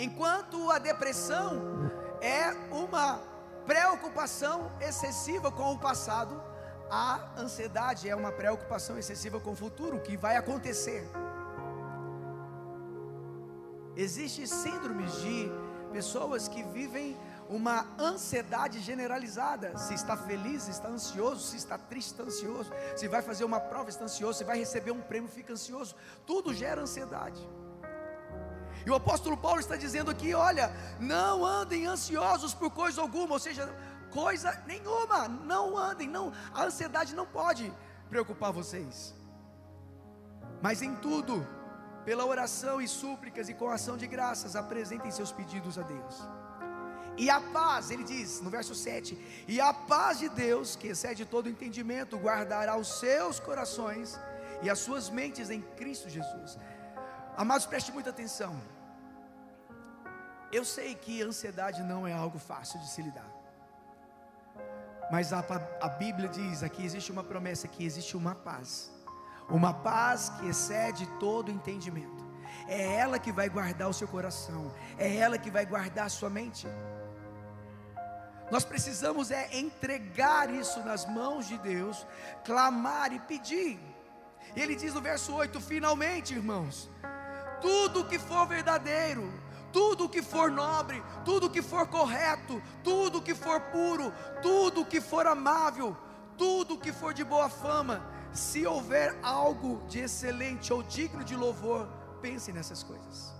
Enquanto 0.00 0.70
a 0.70 0.78
depressão 0.78 1.90
é 2.20 2.52
uma 2.70 3.20
preocupação 3.66 4.70
excessiva 4.80 5.50
com 5.50 5.72
o 5.72 5.78
passado, 5.78 6.40
a 6.88 7.32
ansiedade 7.36 8.08
é 8.08 8.14
uma 8.14 8.30
preocupação 8.30 8.96
excessiva 8.96 9.40
com 9.40 9.50
o 9.50 9.56
futuro, 9.56 9.96
o 9.96 10.00
que 10.00 10.16
vai 10.16 10.36
acontecer. 10.36 11.04
Existem 13.96 14.46
síndromes 14.46 15.20
de 15.20 15.50
pessoas 15.92 16.46
que 16.46 16.62
vivem 16.62 17.16
uma 17.48 17.84
ansiedade 17.98 18.78
generalizada. 18.78 19.76
Se 19.76 19.94
está 19.94 20.16
feliz, 20.16 20.68
está 20.68 20.86
ansioso, 20.86 21.40
se 21.40 21.56
está 21.56 21.76
triste, 21.76 22.12
está 22.12 22.22
ansioso. 22.22 22.70
Se 22.94 23.08
vai 23.08 23.20
fazer 23.20 23.42
uma 23.42 23.58
prova, 23.58 23.90
está 23.90 24.04
ansioso. 24.04 24.38
Se 24.38 24.44
vai 24.44 24.58
receber 24.58 24.92
um 24.92 25.00
prêmio, 25.00 25.28
fica 25.28 25.54
ansioso. 25.54 25.96
Tudo 26.24 26.54
gera 26.54 26.82
ansiedade. 26.82 27.48
E 28.88 28.90
o 28.90 28.94
apóstolo 28.94 29.36
Paulo 29.36 29.60
está 29.60 29.76
dizendo 29.76 30.10
aqui: 30.10 30.32
olha, 30.32 30.72
não 30.98 31.44
andem 31.44 31.86
ansiosos 31.86 32.54
por 32.54 32.70
coisa 32.70 33.02
alguma, 33.02 33.34
ou 33.34 33.38
seja, 33.38 33.68
coisa 34.10 34.62
nenhuma. 34.66 35.28
Não 35.28 35.76
andem, 35.76 36.08
não. 36.08 36.32
A 36.54 36.64
ansiedade 36.64 37.14
não 37.14 37.26
pode 37.26 37.70
preocupar 38.08 38.50
vocês. 38.50 39.14
Mas 40.62 40.80
em 40.80 40.94
tudo, 40.96 41.46
pela 42.06 42.24
oração 42.24 42.80
e 42.80 42.88
súplicas 42.88 43.50
e 43.50 43.52
com 43.52 43.68
ação 43.68 43.98
de 43.98 44.06
graças, 44.06 44.56
apresentem 44.56 45.10
seus 45.10 45.32
pedidos 45.32 45.78
a 45.78 45.82
Deus. 45.82 46.26
E 47.18 47.28
a 47.28 47.42
paz, 47.42 47.90
ele 47.90 48.04
diz 48.04 48.40
no 48.40 48.48
verso 48.48 48.74
7: 48.74 49.44
E 49.46 49.60
a 49.60 49.74
paz 49.74 50.18
de 50.18 50.30
Deus, 50.30 50.76
que 50.76 50.88
excede 50.88 51.26
todo 51.26 51.46
entendimento, 51.46 52.16
guardará 52.16 52.74
os 52.78 53.00
seus 53.00 53.38
corações 53.38 54.18
e 54.62 54.70
as 54.70 54.78
suas 54.78 55.10
mentes 55.10 55.50
em 55.50 55.60
Cristo 55.76 56.08
Jesus. 56.08 56.58
Amados, 57.36 57.66
preste 57.66 57.92
muita 57.92 58.08
atenção. 58.08 58.77
Eu 60.50 60.64
sei 60.64 60.94
que 60.94 61.22
ansiedade 61.22 61.82
não 61.82 62.06
é 62.06 62.12
algo 62.12 62.38
fácil 62.38 62.78
de 62.80 62.88
se 62.88 63.02
lidar. 63.02 63.30
Mas 65.10 65.32
a, 65.32 65.40
a 65.80 65.88
Bíblia 65.88 66.28
diz 66.28 66.62
aqui 66.62 66.84
existe 66.84 67.10
uma 67.12 67.24
promessa 67.24 67.66
que 67.68 67.84
existe 67.84 68.16
uma 68.16 68.34
paz. 68.34 68.90
Uma 69.48 69.72
paz 69.72 70.30
que 70.38 70.48
excede 70.48 71.06
todo 71.18 71.50
entendimento. 71.50 72.26
É 72.66 72.96
ela 72.96 73.18
que 73.18 73.32
vai 73.32 73.48
guardar 73.48 73.88
o 73.88 73.94
seu 73.94 74.06
coração, 74.06 74.72
é 74.98 75.16
ela 75.16 75.38
que 75.38 75.50
vai 75.50 75.64
guardar 75.64 76.06
a 76.06 76.10
sua 76.10 76.28
mente. 76.28 76.66
Nós 78.50 78.64
precisamos 78.64 79.30
é 79.30 79.48
entregar 79.56 80.52
isso 80.52 80.80
nas 80.80 81.06
mãos 81.06 81.46
de 81.46 81.58
Deus, 81.58 82.06
clamar 82.44 83.12
e 83.12 83.20
pedir. 83.20 83.78
Ele 84.56 84.74
diz 84.74 84.94
no 84.94 85.00
verso 85.00 85.34
8: 85.34 85.60
finalmente, 85.60 86.34
irmãos, 86.34 86.90
tudo 87.60 88.06
que 88.06 88.18
for 88.18 88.46
verdadeiro, 88.46 89.30
tudo 89.72 90.08
que 90.08 90.22
for 90.22 90.50
nobre, 90.50 91.02
tudo 91.24 91.50
que 91.50 91.62
for 91.62 91.86
correto, 91.86 92.62
tudo 92.82 93.22
que 93.22 93.34
for 93.34 93.60
puro, 93.60 94.12
tudo 94.42 94.84
que 94.84 95.00
for 95.00 95.26
amável, 95.26 95.96
tudo 96.36 96.78
que 96.78 96.92
for 96.92 97.12
de 97.12 97.24
boa 97.24 97.48
fama, 97.48 98.02
se 98.32 98.66
houver 98.66 99.16
algo 99.22 99.82
de 99.88 100.00
excelente 100.00 100.72
ou 100.72 100.82
digno 100.82 101.24
de 101.24 101.34
louvor, 101.34 101.88
pense 102.20 102.52
nessas 102.52 102.82
coisas. 102.82 103.34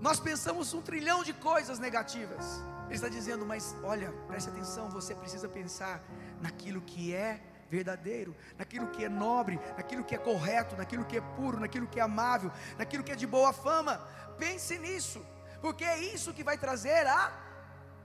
Nós 0.00 0.20
pensamos 0.20 0.74
um 0.74 0.82
trilhão 0.82 1.22
de 1.22 1.32
coisas 1.32 1.78
negativas. 1.78 2.62
Ele 2.86 2.94
está 2.94 3.08
dizendo, 3.08 3.44
mas 3.44 3.74
olha, 3.82 4.12
preste 4.28 4.50
atenção, 4.50 4.88
você 4.90 5.14
precisa 5.14 5.48
pensar 5.48 6.02
naquilo 6.40 6.80
que 6.80 7.14
é 7.14 7.40
verdadeiro, 7.68 8.36
naquilo 8.56 8.86
que 8.88 9.04
é 9.04 9.08
nobre, 9.08 9.58
naquilo 9.76 10.04
que 10.04 10.14
é 10.14 10.18
correto, 10.18 10.76
naquilo 10.76 11.04
que 11.04 11.16
é 11.16 11.20
puro, 11.20 11.58
naquilo 11.58 11.86
que 11.86 11.98
é 11.98 12.02
amável, 12.02 12.50
naquilo 12.78 13.02
que 13.02 13.10
é 13.10 13.16
de 13.16 13.26
boa 13.26 13.52
fama. 13.52 14.00
Pense 14.38 14.78
nisso, 14.78 15.24
porque 15.60 15.84
é 15.84 15.98
isso 15.98 16.32
que 16.32 16.44
vai 16.44 16.58
trazer 16.58 17.06
a 17.06 17.32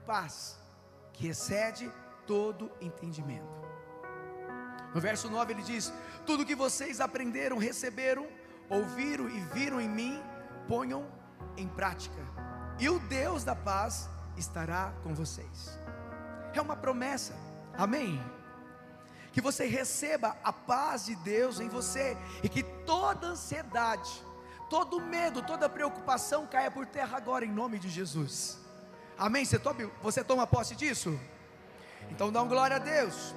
paz, 0.06 0.58
que 1.12 1.28
excede 1.28 1.90
todo 2.26 2.70
entendimento. 2.80 3.62
No 4.94 5.00
verso 5.00 5.30
9 5.30 5.52
ele 5.52 5.62
diz: 5.62 5.92
Tudo 6.26 6.46
que 6.46 6.54
vocês 6.54 7.00
aprenderam, 7.00 7.58
receberam, 7.58 8.26
ouviram 8.68 9.28
e 9.28 9.40
viram 9.40 9.80
em 9.80 9.88
mim, 9.88 10.22
ponham 10.68 11.06
em 11.56 11.68
prática, 11.68 12.22
e 12.78 12.88
o 12.88 12.98
Deus 12.98 13.44
da 13.44 13.54
paz 13.54 14.08
estará 14.36 14.92
com 15.02 15.14
vocês. 15.14 15.78
É 16.54 16.60
uma 16.60 16.76
promessa, 16.76 17.34
amém? 17.76 18.22
Que 19.32 19.40
você 19.40 19.66
receba 19.66 20.36
a 20.44 20.52
paz 20.52 21.06
de 21.06 21.14
Deus 21.16 21.60
em 21.60 21.68
você, 21.68 22.16
e 22.42 22.48
que 22.48 22.62
toda 22.62 23.28
ansiedade, 23.28 24.10
todo 24.72 24.98
medo, 25.02 25.42
toda 25.42 25.68
preocupação 25.68 26.46
caia 26.46 26.70
por 26.70 26.86
terra 26.86 27.18
agora, 27.18 27.44
em 27.44 27.52
nome 27.52 27.78
de 27.78 27.90
Jesus. 27.90 28.58
Amém? 29.18 29.44
Você 29.44 29.58
toma, 29.58 29.90
você 30.02 30.24
toma 30.24 30.46
posse 30.46 30.74
disso? 30.74 31.20
Então 32.10 32.32
dá 32.32 32.40
um 32.40 32.48
glória 32.48 32.76
a 32.76 32.78
Deus. 32.78 33.34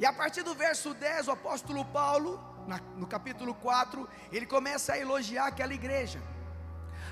E 0.00 0.04
a 0.04 0.12
partir 0.12 0.42
do 0.42 0.52
verso 0.52 0.92
10, 0.92 1.28
o 1.28 1.30
apóstolo 1.30 1.84
Paulo, 1.84 2.40
na, 2.66 2.80
no 2.96 3.06
capítulo 3.06 3.54
4, 3.54 4.08
ele 4.32 4.46
começa 4.46 4.94
a 4.94 4.98
elogiar 4.98 5.46
aquela 5.46 5.72
igreja. 5.72 6.20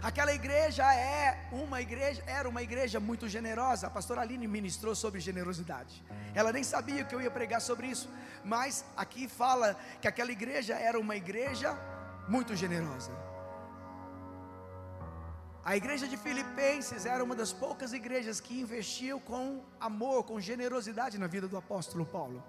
Aquela 0.02 0.34
igreja 0.34 0.84
é 0.92 1.48
uma 1.52 1.80
igreja, 1.80 2.20
era 2.26 2.48
uma 2.48 2.62
igreja 2.62 2.98
muito 2.98 3.28
generosa. 3.28 3.86
A 3.86 3.90
pastora 3.90 4.22
Aline 4.22 4.48
ministrou 4.48 4.96
sobre 4.96 5.20
generosidade. 5.20 6.02
Ela 6.34 6.52
nem 6.52 6.64
sabia 6.64 7.04
que 7.04 7.14
eu 7.14 7.20
ia 7.20 7.30
pregar 7.30 7.60
sobre 7.60 7.86
isso, 7.86 8.10
mas 8.44 8.84
aqui 8.96 9.28
fala 9.28 9.78
que 10.00 10.08
aquela 10.08 10.32
igreja 10.32 10.74
era 10.74 10.98
uma 10.98 11.14
igreja 11.14 11.78
muito 12.28 12.54
generosa. 12.54 13.12
A 15.64 15.74
igreja 15.76 16.06
de 16.06 16.16
Filipenses 16.18 17.06
era 17.06 17.24
uma 17.24 17.34
das 17.34 17.50
poucas 17.50 17.94
igrejas 17.94 18.38
que 18.38 18.60
investiam 18.60 19.18
com 19.18 19.64
amor, 19.80 20.24
com 20.24 20.38
generosidade 20.38 21.16
na 21.18 21.26
vida 21.26 21.48
do 21.48 21.56
apóstolo 21.56 22.04
Paulo, 22.04 22.44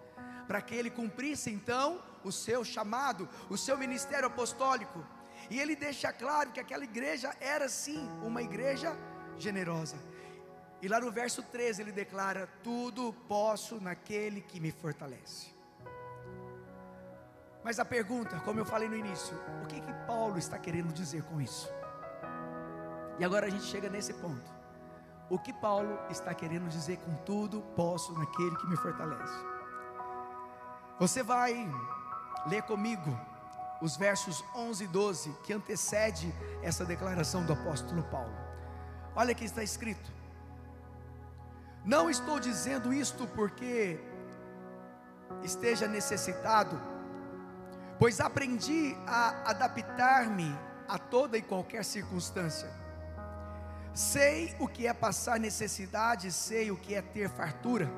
para 0.48 0.62
que 0.62 0.76
ele 0.76 0.90
cumprisse 0.90 1.50
então 1.50 2.04
o 2.26 2.32
seu 2.32 2.66
chamado, 2.66 3.30
o 3.50 3.58
seu 3.58 3.78
ministério 3.78 4.28
apostólico. 4.28 5.06
E 5.50 5.60
ele 5.60 5.78
deixa 5.78 6.12
claro 6.12 6.52
que 6.52 6.60
aquela 6.60 6.84
igreja 6.84 7.34
era 7.40 7.70
sim 7.70 8.06
uma 8.22 8.42
igreja 8.42 8.98
generosa. 9.38 9.96
E 10.82 10.88
lá 10.90 11.00
no 11.00 11.10
verso 11.10 11.42
13 11.42 11.84
ele 11.84 11.92
declara: 11.94 12.48
Tudo 12.62 13.14
posso 13.30 13.80
naquele 13.80 14.42
que 14.42 14.60
me 14.60 14.72
fortalece. 14.72 15.55
Mas 17.66 17.80
a 17.80 17.84
pergunta, 17.84 18.40
como 18.42 18.60
eu 18.60 18.66
falei 18.66 18.88
no 18.88 18.96
início, 18.96 19.36
o 19.64 19.66
que 19.66 19.82
que 19.82 19.94
Paulo 20.06 20.38
está 20.38 20.56
querendo 20.56 20.94
dizer 20.94 21.24
com 21.24 21.42
isso? 21.42 21.68
E 23.18 23.26
agora 23.26 23.48
a 23.48 23.50
gente 23.50 23.64
chega 23.64 23.90
nesse 23.90 24.14
ponto. 24.14 24.54
O 25.32 25.40
que 25.40 25.52
Paulo 25.52 25.98
está 26.12 26.32
querendo 26.32 26.70
dizer 26.70 26.98
com 26.98 27.16
tudo 27.24 27.64
posso 27.76 28.14
naquele 28.14 28.56
que 28.58 28.68
me 28.68 28.78
fortalece? 28.78 29.34
Você 31.00 31.24
vai 31.24 31.68
ler 32.46 32.62
comigo 32.62 33.20
os 33.82 33.98
versos 33.98 34.46
11 34.56 34.84
e 34.84 34.88
12 34.88 35.34
que 35.44 35.52
antecede 35.52 36.32
essa 36.62 36.86
declaração 36.86 37.44
do 37.48 37.54
apóstolo 37.54 38.04
Paulo. 38.04 38.38
Olha 39.16 39.34
que 39.34 39.44
está 39.44 39.64
escrito: 39.64 40.12
Não 41.84 42.12
estou 42.12 42.40
dizendo 42.40 42.94
isto 42.94 43.26
porque 43.30 44.00
esteja 45.42 45.88
necessitado 45.88 46.94
pois 48.00 48.20
aprendi 48.20 48.96
a 49.08 49.50
adaptar-me 49.52 50.54
a 50.88 50.98
toda 50.98 51.38
e 51.38 51.42
qualquer 51.42 51.84
circunstância. 51.84 52.70
Sei 53.94 54.56
o 54.60 54.68
que 54.68 54.88
é 54.88 54.94
passar 54.94 55.40
necessidade, 55.40 56.32
sei 56.32 56.70
o 56.70 56.78
que 56.78 56.94
é 56.94 57.02
ter 57.02 57.30
fartura. 57.30 57.90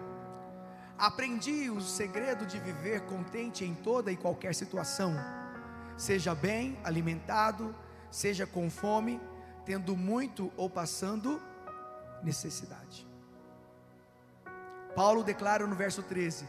Aprendi 0.98 1.70
o 1.70 1.82
segredo 1.82 2.46
de 2.46 2.60
viver 2.60 3.01
contente 3.01 3.66
em 3.66 3.74
toda 3.74 4.12
e 4.12 4.18
qualquer 4.18 4.54
situação, 4.54 5.13
seja 5.96 6.34
bem 6.34 6.77
alimentado, 6.84 7.75
seja 8.10 8.48
com 8.48 8.70
fome, 8.70 9.20
tendo 9.66 9.96
muito 9.96 10.51
ou 10.56 10.70
passando 10.70 11.42
necessidade. 12.24 13.08
Paulo 14.96 15.24
declara 15.24 15.68
no 15.68 15.75
verso 15.75 16.01
13: 16.01 16.48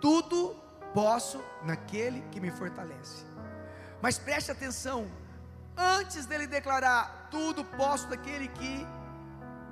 Tudo 0.00 0.56
posso 0.96 1.44
naquele 1.62 2.22
que 2.32 2.40
me 2.40 2.50
fortalece. 2.50 3.22
Mas 4.00 4.18
preste 4.18 4.50
atenção, 4.50 5.06
antes 5.76 6.24
dele 6.24 6.46
declarar 6.46 7.28
tudo 7.30 7.62
posso 7.62 8.06
daquele 8.08 8.48
que 8.48 8.86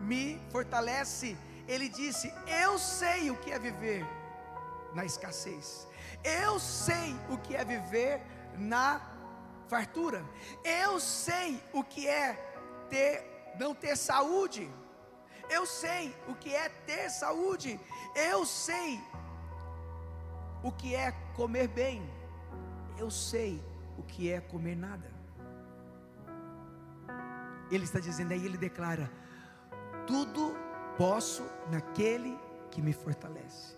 me 0.00 0.38
fortalece, 0.50 1.35
ele 1.66 1.88
disse: 1.88 2.31
Eu 2.62 2.78
sei 2.78 3.31
o 3.31 3.37
que 3.38 3.50
é 3.50 3.59
viver 3.59 4.04
na 4.93 5.07
escassez, 5.07 5.88
eu 6.23 6.61
sei 6.61 7.16
o 7.31 7.38
que 7.38 7.57
é 7.57 7.64
viver 7.64 8.21
na 8.59 9.00
fartura, 9.66 10.23
eu 10.62 11.00
sei 11.00 11.59
o 11.73 11.83
que 11.83 12.07
é 12.07 12.35
ter, 12.90 13.54
não 13.59 13.75
ter 13.75 13.97
saúde, 13.97 14.71
eu 15.49 15.64
sei 15.64 16.14
o 16.28 16.35
que 16.35 16.54
é 16.54 16.69
ter 16.69 17.09
saúde, 17.09 17.81
eu 18.14 18.45
sei 18.45 19.00
o 20.64 20.73
que 20.73 20.94
é 20.94 21.12
comer 21.37 21.68
bem, 21.68 22.02
eu 22.97 23.11
sei 23.11 23.62
o 23.99 24.02
que 24.02 24.33
é 24.33 24.40
comer 24.40 24.75
nada. 24.75 25.12
Ele 27.71 27.85
está 27.85 28.00
dizendo 28.00 28.33
aí, 28.33 28.44
ele 28.44 28.56
declara: 28.56 29.11
tudo 30.06 30.56
posso 30.97 31.42
naquele 31.71 32.38
que 32.71 32.80
me 32.80 32.94
fortalece. 32.94 33.76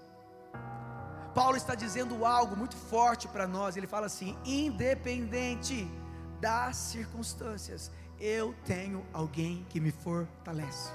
Paulo 1.35 1.57
está 1.57 1.75
dizendo 1.75 2.25
algo 2.25 2.57
muito 2.57 2.77
forte 2.77 3.27
para 3.27 3.49
nós. 3.49 3.77
Ele 3.77 3.89
fala 3.89 4.07
assim: 4.07 4.39
independente 4.45 5.91
das 6.41 6.77
circunstâncias, 6.77 7.91
eu 8.21 8.55
tenho 8.65 9.05
alguém 9.13 9.67
que 9.71 9.81
me 9.81 9.91
fortalece. 9.91 10.93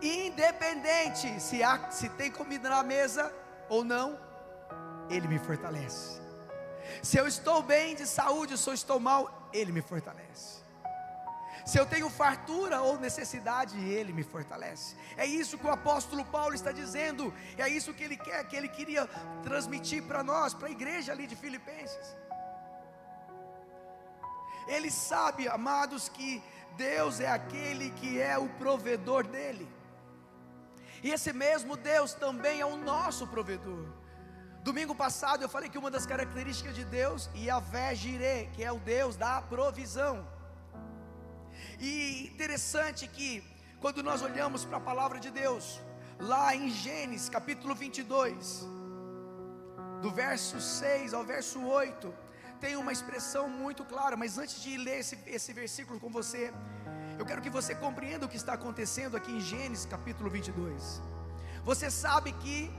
Independente 0.00 1.40
se, 1.40 1.62
há, 1.62 1.90
se 1.90 2.08
tem 2.10 2.30
comida 2.30 2.68
na 2.68 2.82
mesa 2.82 3.32
ou 3.68 3.84
não, 3.84 4.18
Ele 5.08 5.28
me 5.28 5.38
fortalece. 5.38 6.20
Se 7.02 7.16
eu 7.16 7.26
estou 7.26 7.62
bem 7.62 7.94
de 7.94 8.06
saúde, 8.06 8.56
se 8.58 8.68
eu 8.68 8.74
estou 8.74 9.00
mal, 9.00 9.48
Ele 9.52 9.72
me 9.72 9.82
fortalece. 9.82 10.62
Se 11.64 11.78
eu 11.78 11.86
tenho 11.86 12.10
fartura 12.10 12.82
ou 12.82 12.98
necessidade, 12.98 13.78
Ele 13.78 14.12
me 14.12 14.22
fortalece. 14.22 14.96
É 15.16 15.24
isso 15.24 15.56
que 15.56 15.66
o 15.66 15.70
apóstolo 15.70 16.24
Paulo 16.24 16.54
está 16.54 16.72
dizendo, 16.72 17.32
é 17.56 17.68
isso 17.68 17.94
que 17.94 18.04
ele 18.04 18.16
quer, 18.16 18.46
que 18.46 18.56
ele 18.56 18.68
queria 18.68 19.06
transmitir 19.42 20.02
para 20.02 20.22
nós, 20.22 20.52
para 20.52 20.68
a 20.68 20.70
igreja 20.70 21.12
ali 21.12 21.26
de 21.26 21.36
Filipenses. 21.36 22.16
Ele 24.66 24.90
sabe, 24.90 25.48
amados, 25.48 26.08
que 26.08 26.42
Deus 26.76 27.20
é 27.20 27.28
aquele 27.28 27.90
que 27.90 28.20
é 28.20 28.36
o 28.36 28.48
provedor 28.48 29.26
dele. 29.26 29.68
E 31.04 31.10
esse 31.16 31.32
mesmo 31.34 31.76
Deus 31.76 32.14
também 32.14 32.56
é 32.62 32.66
o 32.74 32.78
nosso 32.78 33.24
provedor. 33.26 33.84
Domingo 34.68 34.94
passado 34.94 35.42
eu 35.42 35.50
falei 35.54 35.68
que 35.68 35.80
uma 35.82 35.90
das 35.96 36.06
características 36.12 36.74
de 36.74 36.84
Deus, 37.00 37.28
Yahvé 37.36 37.94
Jireh, 37.94 38.48
que 38.54 38.64
é 38.64 38.72
o 38.72 38.78
Deus 38.78 39.14
da 39.14 39.42
provisão. 39.42 40.26
E 41.78 42.30
interessante 42.32 43.06
que, 43.06 43.44
quando 43.82 44.02
nós 44.02 44.22
olhamos 44.22 44.64
para 44.64 44.78
a 44.78 44.86
palavra 44.90 45.20
de 45.20 45.30
Deus, 45.30 45.78
lá 46.18 46.56
em 46.56 46.70
Gênesis 46.70 47.28
capítulo 47.28 47.74
22, 47.74 48.66
do 50.00 50.10
verso 50.10 50.58
6 50.58 51.12
ao 51.12 51.22
verso 51.22 51.60
8, 51.62 52.14
tem 52.62 52.76
uma 52.76 52.92
expressão 52.92 53.46
muito 53.46 53.84
clara, 53.84 54.16
mas 54.16 54.38
antes 54.38 54.62
de 54.62 54.78
ler 54.78 55.00
esse, 55.00 55.18
esse 55.26 55.52
versículo 55.52 56.00
com 56.00 56.08
você, 56.08 56.50
eu 57.18 57.24
quero 57.24 57.40
que 57.40 57.50
você 57.50 57.74
compreenda 57.74 58.26
o 58.26 58.28
que 58.28 58.36
está 58.36 58.54
acontecendo 58.54 59.16
aqui 59.16 59.30
em 59.32 59.40
Gênesis 59.40 59.86
capítulo 59.86 60.28
22. 60.28 61.00
Você 61.64 61.90
sabe 61.90 62.32
que 62.32 62.70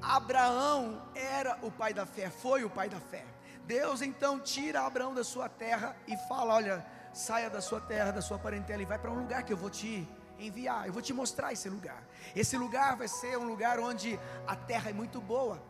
Abraão 0.00 1.02
era 1.14 1.58
o 1.62 1.70
pai 1.70 1.92
da 1.92 2.06
fé, 2.06 2.30
foi 2.30 2.64
o 2.64 2.70
pai 2.70 2.88
da 2.88 2.98
fé. 2.98 3.24
Deus 3.64 4.02
então 4.02 4.40
tira 4.40 4.82
Abraão 4.82 5.14
da 5.14 5.22
sua 5.22 5.48
terra 5.48 5.94
e 6.08 6.16
fala: 6.28 6.54
Olha, 6.54 6.86
saia 7.12 7.50
da 7.50 7.60
sua 7.60 7.80
terra, 7.80 8.10
da 8.10 8.22
sua 8.22 8.38
parentela 8.38 8.82
e 8.82 8.86
vai 8.86 8.98
para 8.98 9.10
um 9.10 9.18
lugar 9.18 9.42
que 9.42 9.52
eu 9.52 9.56
vou 9.56 9.70
te 9.70 10.08
enviar, 10.38 10.86
eu 10.86 10.92
vou 10.92 11.02
te 11.02 11.12
mostrar 11.12 11.52
esse 11.52 11.68
lugar. 11.68 12.02
Esse 12.34 12.56
lugar 12.56 12.96
vai 12.96 13.08
ser 13.08 13.38
um 13.38 13.44
lugar 13.44 13.78
onde 13.78 14.18
a 14.46 14.56
terra 14.56 14.90
é 14.90 14.92
muito 14.92 15.20
boa. 15.20 15.62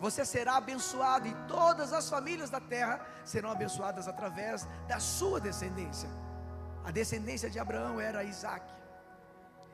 Você 0.00 0.24
será 0.24 0.56
abençoado 0.56 1.28
e 1.28 1.34
todas 1.46 1.92
as 1.92 2.08
famílias 2.08 2.50
da 2.50 2.60
terra 2.60 3.04
serão 3.24 3.50
abençoadas 3.50 4.08
através 4.08 4.66
da 4.86 4.98
sua 4.98 5.40
descendência. 5.40 6.08
A 6.84 6.90
descendência 6.90 7.50
de 7.50 7.58
Abraão 7.58 8.00
era 8.00 8.24
Isaac. 8.24 8.66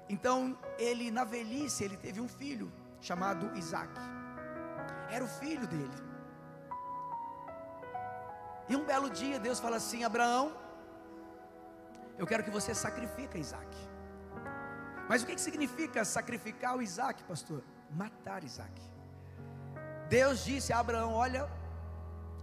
Então, 0.08 0.58
ele 0.78 1.10
na 1.10 1.24
velhice, 1.24 1.84
ele 1.84 1.96
teve 1.96 2.20
um 2.20 2.28
filho 2.28 2.72
chamado 3.00 3.56
Isaac. 3.56 3.92
Era 5.10 5.24
o 5.24 5.28
filho 5.28 5.66
dele. 5.66 5.98
E 8.68 8.76
um 8.76 8.84
belo 8.84 9.10
dia 9.10 9.38
Deus 9.38 9.60
fala 9.60 9.76
assim: 9.76 10.04
Abraão, 10.04 10.52
eu 12.18 12.26
quero 12.26 12.44
que 12.44 12.50
você 12.50 12.74
sacrifique 12.74 13.38
Isaac. 13.38 13.76
Mas 15.08 15.22
o 15.22 15.26
que, 15.26 15.34
que 15.34 15.40
significa 15.40 16.04
sacrificar 16.04 16.76
o 16.76 16.82
Isaac, 16.82 17.22
pastor? 17.24 17.62
Matar 17.90 18.42
Isaac. 18.42 18.80
Deus 20.08 20.44
disse 20.44 20.72
a 20.72 20.78
Abraão: 20.78 21.12
Olha, 21.12 21.48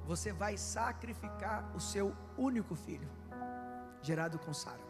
você 0.06 0.32
vai 0.32 0.58
sacrificar 0.58 1.72
o 1.76 1.80
seu 1.80 2.16
único 2.38 2.76
filho, 2.76 3.10
gerado 4.02 4.40
com 4.40 4.54
Sara. 4.54 4.82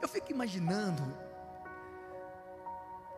Eu 0.00 0.08
fico 0.08 0.30
imaginando 0.30 1.02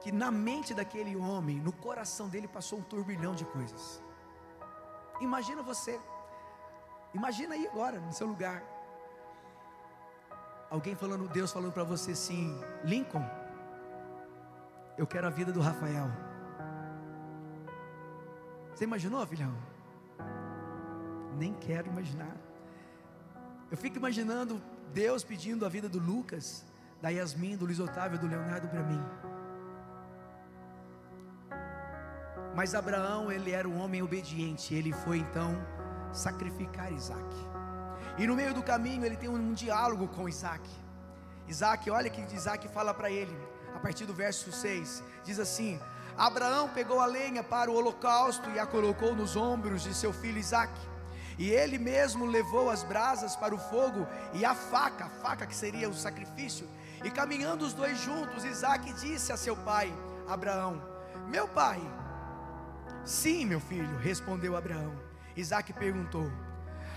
que 0.00 0.12
na 0.12 0.30
mente 0.30 0.74
daquele 0.74 1.16
homem, 1.16 1.58
no 1.58 1.72
coração 1.72 2.28
dele 2.28 2.46
passou 2.46 2.78
um 2.78 2.82
turbilhão 2.82 3.34
de 3.34 3.44
coisas. 3.46 4.02
Imagina 5.20 5.62
você, 5.62 5.98
imagina 7.14 7.54
aí 7.54 7.66
agora, 7.66 7.98
no 8.00 8.12
seu 8.12 8.26
lugar, 8.26 8.62
Alguém 10.74 10.96
falando, 10.96 11.28
Deus 11.28 11.52
falando 11.52 11.72
para 11.72 11.84
você 11.84 12.10
assim: 12.10 12.60
Lincoln, 12.82 13.24
eu 14.98 15.06
quero 15.06 15.28
a 15.28 15.30
vida 15.30 15.52
do 15.52 15.60
Rafael. 15.60 16.08
Você 18.74 18.82
imaginou, 18.82 19.24
filhão? 19.24 19.54
Nem 21.36 21.54
quero 21.54 21.86
imaginar. 21.86 22.36
Eu 23.74 23.78
fico 23.78 23.96
imaginando 23.96 24.62
Deus 24.92 25.24
pedindo 25.24 25.66
a 25.66 25.68
vida 25.68 25.88
do 25.88 25.98
Lucas, 25.98 26.64
da 27.02 27.08
Yasmin, 27.08 27.56
do 27.56 27.64
Luiz 27.64 27.80
Otávio, 27.80 28.16
do 28.16 28.28
Leonardo 28.28 28.68
para 28.68 28.84
mim. 28.84 29.02
Mas 32.54 32.72
Abraão, 32.72 33.32
ele 33.32 33.50
era 33.50 33.68
um 33.68 33.80
homem 33.80 34.00
obediente, 34.00 34.72
ele 34.72 34.92
foi 34.92 35.18
então 35.18 35.50
sacrificar 36.12 36.92
Isaac. 36.92 37.34
E 38.16 38.28
no 38.28 38.36
meio 38.36 38.54
do 38.54 38.62
caminho 38.62 39.04
ele 39.04 39.16
tem 39.16 39.28
um, 39.28 39.52
diálogo 39.52 40.06
com 40.06 40.28
Isaac. 40.28 40.62
Isaac, 41.48 41.90
olha 41.90 42.08
que 42.08 42.22
Isaac 42.32 42.68
fala 42.68 42.94
para 42.94 43.10
ele, 43.10 43.36
a 43.74 43.80
partir 43.80 44.06
do 44.06 44.14
verso 44.14 44.52
6, 44.52 45.02
diz 45.24 45.40
assim: 45.40 45.80
Abraão 46.16 46.68
pegou 46.68 47.00
a 47.00 47.06
lenha 47.06 47.42
para 47.42 47.72
o 47.72 47.74
holocausto 47.74 48.48
e 48.50 48.58
a 48.60 48.66
colocou 48.68 49.16
nos 49.16 49.34
ombros 49.34 49.82
de 49.82 49.92
seu 49.92 50.12
filho 50.12 50.38
Isaac. 50.38 50.72
E 51.38 51.50
ele 51.50 51.78
mesmo 51.78 52.24
levou 52.24 52.70
as 52.70 52.82
brasas 52.82 53.34
para 53.34 53.54
o 53.54 53.58
fogo 53.58 54.06
e 54.32 54.44
a 54.44 54.54
faca, 54.54 55.06
a 55.06 55.10
faca 55.10 55.46
que 55.46 55.54
seria 55.54 55.88
o 55.88 55.94
sacrifício. 55.94 56.68
E 57.02 57.10
caminhando 57.10 57.64
os 57.64 57.72
dois 57.72 57.98
juntos, 57.98 58.44
Isaac 58.44 58.92
disse 58.94 59.32
a 59.32 59.36
seu 59.36 59.56
pai, 59.56 59.92
Abraão: 60.28 60.80
Meu 61.28 61.48
pai. 61.48 61.80
Sim, 63.04 63.44
meu 63.46 63.60
filho, 63.60 63.98
respondeu 63.98 64.56
Abraão. 64.56 64.94
Isaac 65.36 65.72
perguntou: 65.72 66.30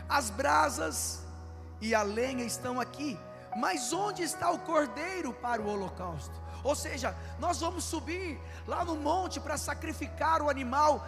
as 0.08 0.30
brasas 0.30 1.26
e 1.82 1.94
a 1.94 2.02
lenha 2.02 2.46
estão 2.46 2.80
aqui, 2.80 3.20
mas 3.56 3.92
onde 3.92 4.24
está 4.24 4.50
o 4.50 4.60
cordeiro 4.60 5.34
para 5.34 5.62
o 5.62 5.68
holocausto? 5.68 6.40
Ou 6.64 6.76
seja, 6.76 7.16
nós 7.40 7.60
vamos 7.60 7.84
subir 7.84 8.40
lá 8.66 8.86
no 8.86 8.96
monte 8.96 9.40
para 9.40 9.58
sacrificar 9.58 10.42
o 10.42 10.50
animal, 10.50 11.06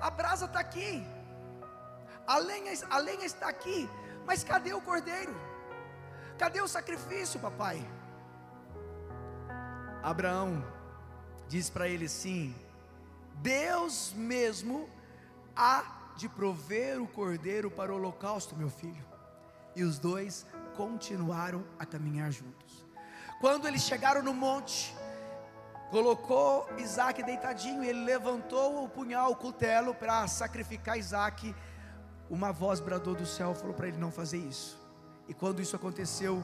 a 0.00 0.10
brasa 0.10 0.46
está 0.46 0.60
aqui, 0.60 1.06
a 2.26 2.38
lenha, 2.38 2.72
a 2.88 2.98
lenha 2.98 3.24
está 3.24 3.48
aqui, 3.48 3.88
mas 4.26 4.44
cadê 4.44 4.72
o 4.72 4.80
cordeiro? 4.80 5.34
Cadê 6.38 6.60
o 6.60 6.68
sacrifício, 6.68 7.38
papai? 7.40 7.86
Abraão 10.02 10.64
diz 11.48 11.68
para 11.68 11.88
ele 11.88 12.08
sim: 12.08 12.54
Deus 13.36 14.12
mesmo 14.14 14.88
há 15.54 16.12
de 16.16 16.28
prover 16.28 17.00
o 17.00 17.06
cordeiro 17.06 17.70
para 17.70 17.92
o 17.92 17.96
holocausto, 17.96 18.56
meu 18.56 18.70
filho. 18.70 19.04
E 19.74 19.82
os 19.82 19.98
dois 19.98 20.46
continuaram 20.76 21.64
a 21.78 21.86
caminhar 21.86 22.30
juntos. 22.30 22.84
Quando 23.40 23.66
eles 23.66 23.82
chegaram 23.82 24.22
no 24.22 24.34
monte, 24.34 24.94
colocou 25.90 26.68
Isaac 26.78 27.22
deitadinho, 27.22 27.82
ele 27.82 28.04
levantou 28.04 28.84
o 28.84 28.88
punhal, 28.88 29.32
o 29.32 29.36
cutelo 29.36 29.94
para 29.94 30.26
sacrificar 30.28 30.98
Isaac. 30.98 31.54
Uma 32.30 32.52
voz 32.52 32.78
bradou 32.78 33.14
do 33.14 33.26
céu, 33.26 33.54
falou 33.54 33.74
para 33.74 33.88
ele 33.88 33.98
não 33.98 34.12
fazer 34.12 34.38
isso. 34.38 34.80
E 35.28 35.34
quando 35.34 35.60
isso 35.60 35.74
aconteceu, 35.74 36.40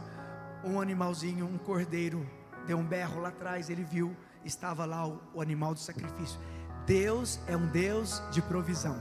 um 0.65 0.81
animalzinho, 0.81 1.47
um 1.47 1.57
cordeiro, 1.57 2.29
deu 2.67 2.77
um 2.77 2.85
berro 2.85 3.21
lá 3.21 3.29
atrás, 3.29 3.71
ele 3.71 3.85
viu, 3.85 4.17
estava 4.45 4.85
lá 4.85 5.07
o, 5.07 5.21
o 5.35 5.41
animal 5.41 5.75
do 5.75 5.81
sacrifício. 5.81 6.41
Deus 6.85 7.39
é 7.47 7.57
um 7.57 7.69
Deus 7.69 8.21
de 8.33 8.43
provisão. 8.43 8.97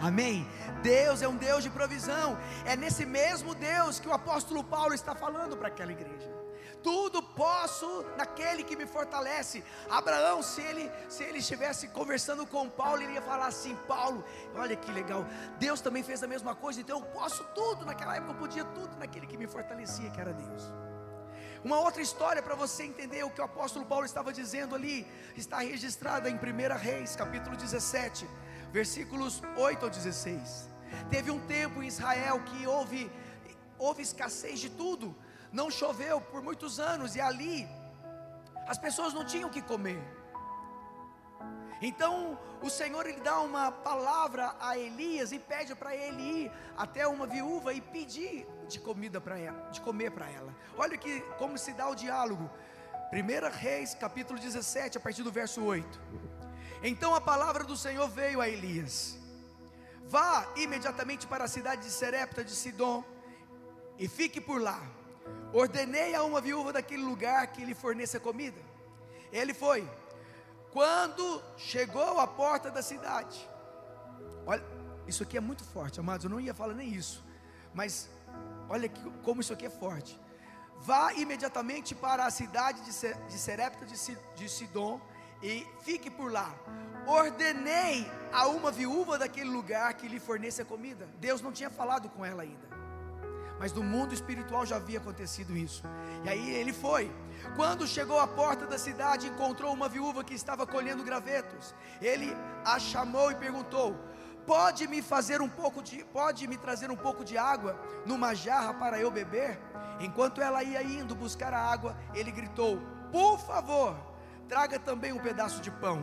Amém? 0.00 0.48
Deus 0.82 1.22
é 1.22 1.28
um 1.28 1.36
Deus 1.36 1.62
de 1.62 1.70
provisão. 1.70 2.36
É 2.64 2.74
nesse 2.74 3.04
mesmo 3.04 3.54
Deus 3.54 4.00
que 4.00 4.08
o 4.08 4.12
apóstolo 4.12 4.64
Paulo 4.64 4.94
está 4.94 5.14
falando 5.14 5.56
para 5.56 5.68
aquela 5.68 5.92
igreja. 5.92 6.41
Tudo 6.82 7.22
posso 7.22 8.04
naquele 8.16 8.64
que 8.64 8.76
me 8.76 8.86
fortalece. 8.86 9.64
Abraão, 9.88 10.42
se 10.42 10.60
ele, 10.60 10.90
se 11.08 11.22
ele 11.22 11.38
estivesse 11.38 11.88
conversando 11.88 12.46
com 12.46 12.68
Paulo, 12.68 13.02
ele 13.02 13.14
ia 13.14 13.22
falar 13.22 13.46
assim: 13.46 13.76
Paulo, 13.86 14.24
olha 14.54 14.76
que 14.76 14.90
legal. 14.90 15.24
Deus 15.58 15.80
também 15.80 16.02
fez 16.02 16.22
a 16.22 16.26
mesma 16.26 16.54
coisa, 16.54 16.80
então 16.80 16.98
eu 16.98 17.06
posso 17.06 17.44
tudo. 17.54 17.84
Naquela 17.84 18.16
época 18.16 18.32
eu 18.32 18.38
podia 18.38 18.64
tudo 18.64 18.96
naquele 18.98 19.26
que 19.26 19.36
me 19.36 19.46
fortalecia, 19.46 20.10
que 20.10 20.20
era 20.20 20.32
Deus. 20.32 20.72
Uma 21.64 21.78
outra 21.78 22.02
história 22.02 22.42
para 22.42 22.56
você 22.56 22.82
entender 22.82 23.22
o 23.22 23.30
que 23.30 23.40
o 23.40 23.44
apóstolo 23.44 23.86
Paulo 23.86 24.04
estava 24.04 24.32
dizendo 24.32 24.74
ali, 24.74 25.06
está 25.36 25.58
registrada 25.58 26.28
em 26.28 26.34
1 26.34 26.76
Reis, 26.76 27.14
capítulo 27.14 27.56
17, 27.56 28.28
versículos 28.72 29.40
8 29.56 29.84
ao 29.84 29.90
16. 29.90 30.68
Teve 31.08 31.30
um 31.30 31.38
tempo 31.46 31.80
em 31.80 31.86
Israel 31.86 32.40
que 32.40 32.66
houve, 32.66 33.08
houve 33.78 34.02
escassez 34.02 34.58
de 34.58 34.70
tudo, 34.70 35.14
não 35.52 35.70
choveu 35.70 36.20
por 36.20 36.42
muitos 36.42 36.80
anos, 36.80 37.14
e 37.14 37.20
ali 37.20 37.68
as 38.66 38.78
pessoas 38.78 39.12
não 39.12 39.24
tinham 39.24 39.48
o 39.48 39.52
que 39.52 39.62
comer. 39.62 40.02
Então 41.80 42.38
o 42.62 42.70
Senhor 42.70 43.06
ele 43.06 43.20
dá 43.20 43.40
uma 43.40 43.72
palavra 43.72 44.54
a 44.60 44.78
Elias 44.78 45.32
e 45.32 45.38
pede 45.38 45.74
para 45.74 45.94
ele 45.96 46.22
ir 46.22 46.52
até 46.76 47.06
uma 47.06 47.26
viúva 47.26 47.74
e 47.74 47.80
pedir 47.80 48.46
de 48.68 48.78
comida 48.78 49.20
para 49.20 49.36
ela, 49.36 49.68
de 49.70 49.80
comer 49.80 50.12
para 50.12 50.30
ela. 50.30 50.54
Olha 50.78 50.96
que 50.96 51.20
como 51.38 51.58
se 51.58 51.72
dá 51.72 51.88
o 51.88 51.94
diálogo. 51.94 52.48
1 53.12 53.58
Reis, 53.58 53.94
capítulo 53.94 54.38
17, 54.38 54.96
a 54.96 55.00
partir 55.00 55.24
do 55.24 55.32
verso 55.32 55.62
8. 55.62 56.00
Então 56.84 57.14
a 57.14 57.20
palavra 57.20 57.64
do 57.64 57.76
Senhor 57.76 58.08
veio 58.08 58.40
a 58.40 58.48
Elias: 58.48 59.18
Vá 60.06 60.46
imediatamente 60.56 61.26
para 61.26 61.44
a 61.44 61.48
cidade 61.48 61.82
de 61.82 61.90
Serepta 61.90 62.44
de 62.44 62.52
Sidom 62.52 63.04
e 63.98 64.06
fique 64.06 64.40
por 64.40 64.62
lá. 64.62 64.80
Ordenei 65.52 66.14
a 66.14 66.22
uma 66.22 66.40
viúva 66.40 66.72
daquele 66.72 67.02
lugar 67.02 67.46
que 67.48 67.64
lhe 67.64 67.74
forneça 67.74 68.18
comida. 68.18 68.60
Ele 69.30 69.52
foi. 69.52 69.88
Quando 70.70 71.42
chegou 71.56 72.18
à 72.18 72.26
porta 72.26 72.70
da 72.70 72.82
cidade, 72.82 73.46
olha, 74.46 74.64
isso 75.06 75.22
aqui 75.22 75.36
é 75.36 75.40
muito 75.40 75.64
forte, 75.64 76.00
amados. 76.00 76.24
Eu 76.24 76.30
não 76.30 76.40
ia 76.40 76.54
falar 76.54 76.74
nem 76.74 76.88
isso, 76.88 77.22
mas 77.74 78.08
Olha 78.72 78.88
que, 78.88 79.10
como 79.22 79.42
isso 79.42 79.52
aqui 79.52 79.66
é 79.66 79.70
forte. 79.70 80.18
Vá 80.78 81.12
imediatamente 81.12 81.94
para 81.94 82.24
a 82.24 82.30
cidade 82.30 82.80
de 82.82 83.38
Serepta 83.38 83.84
de 83.84 84.48
Sidom 84.48 84.98
e 85.42 85.66
fique 85.82 86.10
por 86.10 86.32
lá. 86.32 86.54
Ordenei 87.06 88.10
a 88.32 88.48
uma 88.48 88.70
viúva 88.70 89.18
daquele 89.18 89.50
lugar 89.50 89.92
que 89.94 90.08
lhe 90.08 90.18
forneça 90.18 90.64
comida. 90.64 91.06
Deus 91.20 91.42
não 91.42 91.52
tinha 91.52 91.68
falado 91.68 92.08
com 92.08 92.24
ela 92.24 92.42
ainda. 92.42 92.66
Mas 93.62 93.72
no 93.72 93.80
mundo 93.80 94.12
espiritual 94.12 94.66
já 94.66 94.74
havia 94.74 94.98
acontecido 94.98 95.56
isso. 95.56 95.84
E 96.24 96.28
aí 96.28 96.50
ele 96.50 96.72
foi. 96.72 97.08
Quando 97.54 97.86
chegou 97.86 98.18
à 98.18 98.26
porta 98.26 98.66
da 98.66 98.76
cidade, 98.76 99.28
encontrou 99.28 99.72
uma 99.72 99.88
viúva 99.88 100.24
que 100.24 100.34
estava 100.34 100.66
colhendo 100.66 101.04
gravetos. 101.04 101.72
Ele 102.00 102.36
a 102.64 102.80
chamou 102.80 103.30
e 103.30 103.36
perguntou: 103.36 103.94
Pode 104.44 104.88
me 104.88 105.00
fazer 105.00 105.40
um 105.40 105.48
pouco 105.48 105.80
de, 105.80 106.04
pode 106.06 106.48
me 106.48 106.56
trazer 106.56 106.90
um 106.90 106.96
pouco 106.96 107.24
de 107.24 107.38
água 107.38 107.80
numa 108.04 108.34
jarra 108.34 108.74
para 108.74 108.98
eu 108.98 109.12
beber? 109.12 109.60
Enquanto 110.00 110.40
ela 110.40 110.64
ia 110.64 110.82
indo 110.82 111.14
buscar 111.14 111.54
a 111.54 111.62
água, 111.62 111.96
ele 112.12 112.32
gritou: 112.32 112.82
Por 113.12 113.38
favor, 113.38 113.96
traga 114.48 114.76
também 114.76 115.12
um 115.12 115.20
pedaço 115.20 115.60
de 115.60 115.70
pão. 115.70 116.02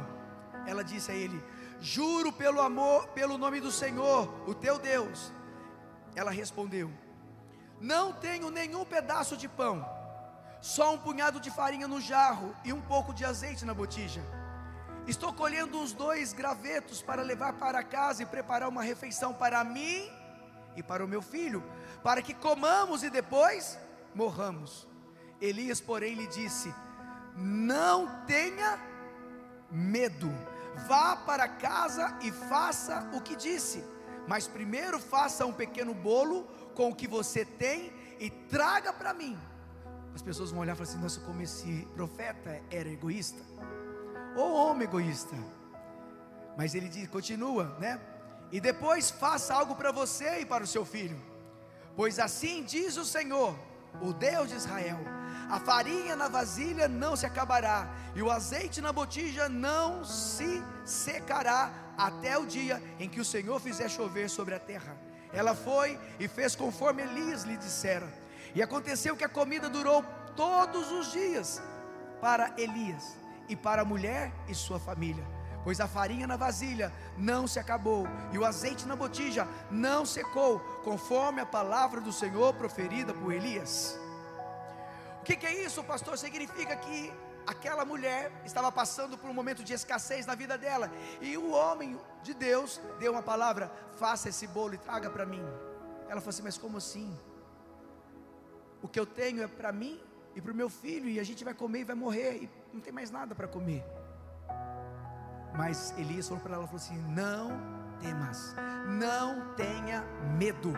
Ela 0.66 0.82
disse 0.82 1.12
a 1.12 1.14
ele: 1.14 1.44
Juro 1.82 2.32
pelo 2.32 2.62
amor, 2.62 3.10
pelo 3.10 3.38
nome 3.38 3.60
do 3.60 3.70
Senhor, 3.70 4.34
o 4.48 4.54
teu 4.54 4.80
Deus. 4.80 5.34
Ela 6.16 6.32
respondeu: 6.32 6.90
Não 7.80 8.12
tenho 8.12 8.50
nenhum 8.50 8.84
pedaço 8.84 9.38
de 9.38 9.48
pão, 9.48 9.88
só 10.62 10.94
um 10.94 10.98
punhado 10.98 11.40
de 11.40 11.50
farinha 11.50 11.88
no 11.88 12.02
jarro 12.02 12.54
e 12.64 12.74
um 12.74 12.82
pouco 12.82 13.14
de 13.14 13.24
azeite 13.24 13.64
na 13.64 13.74
botija. 13.74 14.22
Estou 15.08 15.34
colhendo 15.34 15.80
uns 15.80 15.94
dois 15.94 16.34
gravetos 16.34 17.02
para 17.02 17.22
levar 17.22 17.54
para 17.54 17.84
casa 17.84 18.22
e 18.22 18.26
preparar 18.26 18.70
uma 18.70 18.84
refeição 18.84 19.34
para 19.34 19.64
mim 19.64 20.08
e 20.76 20.84
para 20.84 21.04
o 21.04 21.08
meu 21.08 21.22
filho, 21.22 21.64
para 22.04 22.22
que 22.22 22.34
comamos 22.34 23.02
e 23.02 23.10
depois 23.10 23.80
morramos. 24.14 24.88
Elias, 25.42 25.80
porém, 25.80 26.16
lhe 26.16 26.28
disse: 26.28 26.74
Não 27.36 28.24
tenha 28.26 28.78
medo, 29.72 30.30
vá 30.88 31.16
para 31.16 31.48
casa 31.48 32.18
e 32.22 32.32
faça 32.32 33.10
o 33.14 33.22
que 33.22 33.36
disse, 33.36 33.84
mas 34.28 34.48
primeiro 34.48 35.00
faça 35.00 35.46
um 35.46 35.54
pequeno 35.54 35.94
bolo 35.94 36.48
com 36.80 36.92
o 36.92 36.96
que 36.96 37.10
você 37.10 37.44
tem 37.44 37.92
e 38.22 38.30
traga 38.30 38.94
para 38.94 39.14
mim. 39.14 39.38
As 40.16 40.22
pessoas 40.22 40.50
vão 40.52 40.62
olhar 40.62 40.72
e 40.72 40.76
falar 40.78 40.90
assim: 40.90 41.02
Nossa, 41.02 41.20
como 41.20 41.42
esse 41.42 41.86
profeta 41.94 42.62
era 42.72 42.88
egoísta 42.88 43.42
ou 44.34 44.54
homem 44.54 44.88
egoísta. 44.88 45.36
Mas 46.58 46.74
ele 46.76 46.88
diz, 46.88 47.10
continua, 47.10 47.76
né? 47.80 48.00
E 48.50 48.62
depois 48.62 49.12
faça 49.12 49.54
algo 49.54 49.76
para 49.76 49.92
você 49.92 50.40
e 50.40 50.46
para 50.46 50.64
o 50.64 50.68
seu 50.68 50.86
filho. 50.86 51.20
Pois 51.98 52.18
assim 52.18 52.64
diz 52.64 52.96
o 52.96 53.04
Senhor, 53.04 53.60
o 54.02 54.14
Deus 54.14 54.48
de 54.48 54.56
Israel: 54.56 55.00
a 55.50 55.60
farinha 55.60 56.16
na 56.16 56.30
vasilha 56.30 56.88
não 56.88 57.14
se 57.18 57.26
acabará, 57.26 57.94
e 58.16 58.22
o 58.22 58.32
azeite 58.32 58.80
na 58.80 58.94
botija 58.94 59.50
não 59.50 60.06
se 60.06 60.64
secará, 60.86 61.74
até 61.98 62.38
o 62.38 62.46
dia 62.46 62.82
em 62.98 63.10
que 63.10 63.20
o 63.20 63.26
Senhor 63.26 63.60
fizer 63.60 63.90
chover 63.90 64.30
sobre 64.30 64.56
a 64.56 64.60
terra. 64.60 65.09
Ela 65.32 65.56
foi 65.56 66.00
e 66.20 66.28
fez 66.28 66.56
conforme 66.56 67.04
Elias 67.04 67.44
lhe 67.44 67.58
dissera. 67.58 68.08
E 68.56 68.62
aconteceu 68.62 69.16
que 69.16 69.24
a 69.24 69.30
comida 69.30 69.70
durou 69.70 70.04
todos 70.36 70.92
os 70.92 71.12
dias 71.12 71.62
para 72.20 72.54
Elias 72.58 73.16
e 73.48 73.56
para 73.56 73.82
a 73.82 73.86
mulher 73.86 74.32
e 74.48 74.56
sua 74.56 74.80
família. 74.80 75.24
Pois 75.64 75.80
a 75.80 75.88
farinha 75.88 76.26
na 76.26 76.38
vasilha 76.38 76.92
não 77.18 77.46
se 77.46 77.60
acabou, 77.60 78.08
e 78.32 78.38
o 78.38 78.46
azeite 78.46 78.88
na 78.88 78.96
botija 78.96 79.48
não 79.70 80.06
secou, 80.06 80.60
conforme 80.84 81.42
a 81.42 81.46
palavra 81.46 82.00
do 82.00 82.14
Senhor 82.14 82.54
proferida 82.54 83.14
por 83.14 83.34
Elias. 83.34 84.00
O 85.20 85.24
que, 85.24 85.36
que 85.36 85.46
é 85.46 85.66
isso, 85.66 85.84
pastor? 85.84 86.18
Significa 86.18 86.76
que 86.78 87.12
aquela 87.46 87.86
mulher 87.86 88.32
estava 88.46 88.72
passando 88.72 89.18
por 89.18 89.30
um 89.30 89.34
momento 89.34 89.64
de 89.64 89.74
escassez 89.74 90.26
na 90.26 90.36
vida 90.36 90.58
dela, 90.58 90.92
e 91.22 91.38
o 91.38 91.52
homem 91.52 92.00
de 92.24 92.34
Deus 92.34 92.80
deu 93.00 93.12
uma 93.12 93.24
palavra: 93.24 93.72
faça 93.98 94.30
esse 94.30 94.48
bolo 94.48 94.74
e 94.76 94.78
traga 94.78 95.10
para 95.10 95.26
mim. 95.26 95.44
Ela 96.08 96.22
falou 96.22 96.30
assim: 96.30 96.44
Mas 96.44 96.58
como 96.58 96.78
assim? 96.78 97.18
O 98.82 98.88
que 98.88 99.00
eu 99.00 99.06
tenho 99.06 99.44
é 99.44 99.48
para 99.48 99.72
mim 99.72 100.00
e 100.36 100.42
para 100.42 100.52
o 100.52 100.56
meu 100.56 100.70
filho, 100.70 101.10
e 101.10 101.20
a 101.20 101.24
gente 101.24 101.44
vai 101.44 101.54
comer 101.54 101.82
e 101.82 101.84
vai 101.84 101.96
morrer, 101.96 102.44
e 102.44 102.50
não 102.74 102.80
tem 102.80 102.94
mais 102.94 103.12
nada 103.12 103.36
para 103.36 103.48
comer. 103.48 103.84
Mas 105.56 105.94
Elias 105.98 106.28
falou 106.28 106.42
para 106.42 106.56
ela, 106.56 106.66
falou 106.66 106.78
assim: 106.78 106.98
não 107.10 107.80
temas, 108.00 108.56
não 108.88 109.54
tenha 109.56 110.04
medo. 110.38 110.74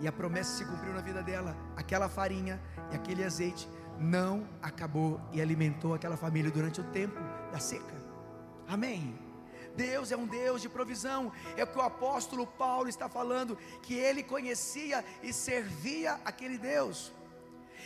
E 0.00 0.08
a 0.08 0.12
promessa 0.12 0.56
se 0.56 0.64
cumpriu 0.64 0.94
na 0.94 1.02
vida 1.02 1.22
dela. 1.22 1.54
Aquela 1.76 2.08
farinha 2.08 2.58
e 2.90 2.96
aquele 2.96 3.22
azeite 3.22 3.68
não 4.00 4.48
acabou 4.62 5.20
e 5.32 5.40
alimentou 5.40 5.94
aquela 5.94 6.16
família 6.16 6.50
durante 6.50 6.80
o 6.80 6.84
tempo 6.84 7.20
da 7.52 7.58
seca. 7.58 7.94
Amém. 8.66 9.18
Deus 9.76 10.10
é 10.10 10.16
um 10.16 10.26
Deus 10.26 10.62
de 10.62 10.68
provisão. 10.68 11.32
É 11.56 11.64
o 11.64 11.66
que 11.66 11.78
o 11.78 11.82
apóstolo 11.82 12.46
Paulo 12.46 12.88
está 12.88 13.08
falando, 13.08 13.56
que 13.82 13.94
ele 13.94 14.22
conhecia 14.22 15.04
e 15.22 15.32
servia 15.32 16.18
aquele 16.24 16.58
Deus. 16.58 17.12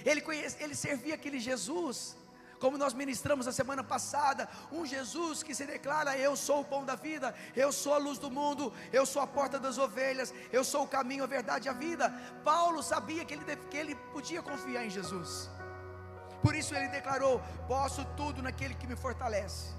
Ele, 0.05 0.21
conhecia, 0.21 0.65
ele 0.65 0.75
servia 0.75 1.15
aquele 1.15 1.39
Jesus. 1.39 2.17
Como 2.59 2.79
nós 2.79 2.95
ministramos 2.95 3.47
a 3.47 3.53
semana 3.53 3.85
passada, 3.85 4.49
um 4.73 4.87
Jesus 4.87 5.43
que 5.43 5.55
se 5.55 5.67
declara: 5.67 6.17
Eu 6.17 6.35
sou 6.37 6.61
o 6.61 6.65
pão 6.65 6.85
da 6.85 6.95
vida, 6.95 7.35
eu 7.55 7.71
sou 7.73 7.93
a 7.93 7.99
luz 7.99 8.19
do 8.19 8.31
mundo, 8.31 8.73
eu 8.93 9.05
sou 9.05 9.21
a 9.21 9.27
porta 9.27 9.59
das 9.59 9.77
ovelhas, 9.77 10.33
eu 10.53 10.65
sou 10.65 10.85
o 10.85 10.89
caminho, 10.89 11.25
a 11.25 11.27
verdade 11.27 11.69
e 11.69 11.71
a 11.71 11.73
vida. 11.73 12.09
Paulo 12.43 12.83
sabia 12.83 13.25
que 13.25 13.35
ele, 13.35 13.45
que 13.71 13.77
ele 13.77 13.95
podia 14.13 14.41
confiar 14.41 14.87
em 14.87 14.91
Jesus, 14.91 15.51
por 16.45 16.55
isso 16.55 16.75
ele 16.75 16.89
declarou: 16.89 17.43
Posso 17.67 18.05
tudo 18.19 18.43
naquele 18.43 18.75
que 18.75 18.87
me 18.87 18.95
fortalece. 18.95 19.73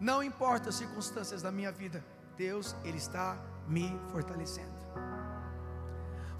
Não 0.00 0.20
importa 0.24 0.70
as 0.70 0.74
circunstâncias 0.74 1.40
da 1.40 1.52
minha 1.52 1.70
vida, 1.70 2.04
Deus, 2.36 2.74
Ele 2.82 2.98
está 2.98 3.36
me 3.68 3.96
fortalecendo. 4.10 4.76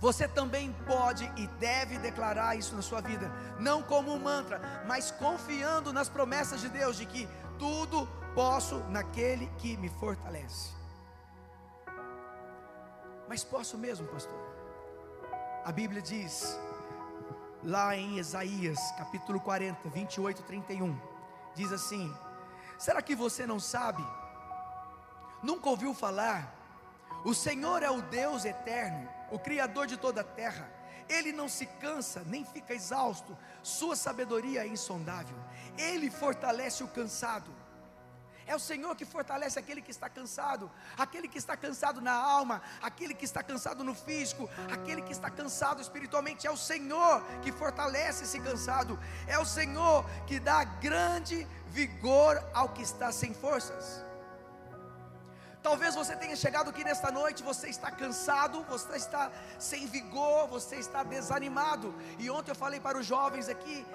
Você 0.00 0.26
também 0.26 0.72
pode 0.86 1.24
e 1.36 1.46
deve 1.58 1.98
declarar 1.98 2.56
isso 2.56 2.74
na 2.74 2.82
sua 2.82 3.00
vida, 3.00 3.30
não 3.60 3.80
como 3.80 4.12
um 4.12 4.18
mantra, 4.18 4.60
mas 4.88 5.12
confiando 5.12 5.92
nas 5.92 6.08
promessas 6.08 6.60
de 6.60 6.68
Deus 6.68 6.96
de 6.96 7.06
que 7.06 7.28
tudo 7.58 8.08
posso 8.34 8.78
naquele 8.90 9.46
que 9.58 9.76
me 9.76 9.88
fortalece. 9.88 10.70
Mas 13.28 13.44
posso 13.44 13.78
mesmo, 13.78 14.06
pastor? 14.08 14.38
A 15.64 15.70
Bíblia 15.70 16.00
diz, 16.00 16.58
lá 17.62 17.96
em 17.96 18.18
Isaías, 18.18 18.78
capítulo 18.96 19.40
40, 19.40 19.88
28 19.88 20.42
31, 20.42 20.98
diz 21.54 21.72
assim: 21.72 22.14
Será 22.78 23.02
que 23.02 23.14
você 23.14 23.46
não 23.46 23.58
sabe? 23.58 24.04
Nunca 25.42 25.68
ouviu 25.68 25.94
falar? 25.94 26.54
O 27.24 27.34
Senhor 27.34 27.82
é 27.82 27.90
o 27.90 28.02
Deus 28.02 28.44
eterno, 28.44 29.08
o 29.30 29.38
Criador 29.38 29.86
de 29.86 29.96
toda 29.96 30.20
a 30.20 30.24
terra. 30.24 30.72
Ele 31.08 31.32
não 31.32 31.48
se 31.48 31.64
cansa, 31.64 32.22
nem 32.26 32.44
fica 32.44 32.74
exausto, 32.74 33.36
sua 33.62 33.96
sabedoria 33.96 34.64
é 34.64 34.66
insondável. 34.66 35.36
Ele 35.76 36.10
fortalece 36.10 36.84
o 36.84 36.88
cansado. 36.88 37.50
É 38.48 38.56
o 38.56 38.58
Senhor 38.58 38.96
que 38.96 39.04
fortalece 39.04 39.58
aquele 39.58 39.82
que 39.82 39.90
está 39.90 40.08
cansado, 40.08 40.70
aquele 40.96 41.28
que 41.28 41.36
está 41.36 41.54
cansado 41.54 42.00
na 42.00 42.14
alma, 42.14 42.62
aquele 42.80 43.12
que 43.12 43.26
está 43.26 43.42
cansado 43.42 43.84
no 43.84 43.94
físico, 43.94 44.48
aquele 44.72 45.02
que 45.02 45.12
está 45.12 45.30
cansado 45.30 45.82
espiritualmente. 45.82 46.46
É 46.46 46.50
o 46.50 46.56
Senhor 46.56 47.22
que 47.42 47.52
fortalece 47.52 48.24
esse 48.24 48.40
cansado, 48.40 48.98
é 49.26 49.38
o 49.38 49.44
Senhor 49.44 50.02
que 50.26 50.40
dá 50.40 50.64
grande 50.64 51.46
vigor 51.66 52.42
ao 52.54 52.70
que 52.70 52.80
está 52.80 53.12
sem 53.12 53.34
forças. 53.34 54.02
Talvez 55.62 55.94
você 55.94 56.16
tenha 56.16 56.34
chegado 56.34 56.70
aqui 56.70 56.82
nesta 56.82 57.10
noite, 57.10 57.42
você 57.42 57.68
está 57.68 57.90
cansado, 57.90 58.64
você 58.64 58.96
está 58.96 59.30
sem 59.58 59.86
vigor, 59.86 60.48
você 60.48 60.76
está 60.76 61.02
desanimado. 61.02 61.94
E 62.18 62.30
ontem 62.30 62.52
eu 62.52 62.56
falei 62.64 62.80
para 62.80 62.96
os 62.96 63.04
jovens 63.04 63.50
aqui, 63.50 63.86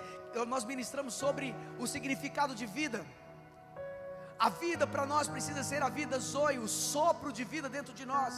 nós 0.47 0.63
ministramos 0.63 1.15
sobre 1.15 1.55
o 1.79 1.87
significado 1.87 2.53
de 2.53 2.67
vida. 2.67 3.03
A 4.45 4.49
vida 4.49 4.85
para 4.85 5.05
nós 5.05 5.29
precisa 5.33 5.63
ser 5.63 5.81
a 5.81 5.87
vida 5.87 6.19
zoe, 6.19 6.59
o 6.59 6.67
sopro 6.67 7.31
de 7.31 7.45
vida 7.45 7.69
dentro 7.69 7.93
de 7.93 8.05
nós. 8.05 8.33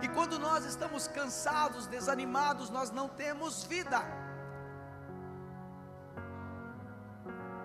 E 0.00 0.06
quando 0.06 0.38
nós 0.38 0.64
estamos 0.64 1.08
cansados, 1.08 1.88
desanimados, 1.88 2.70
nós 2.70 2.92
não 2.92 3.08
temos 3.08 3.64
vida. 3.64 4.00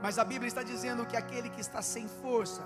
Mas 0.02 0.18
a 0.18 0.26
Bíblia 0.26 0.48
está 0.48 0.64
dizendo 0.64 1.06
que 1.06 1.16
aquele 1.16 1.52
que 1.52 1.62
está 1.62 1.84
sem 1.84 2.08
força, 2.08 2.64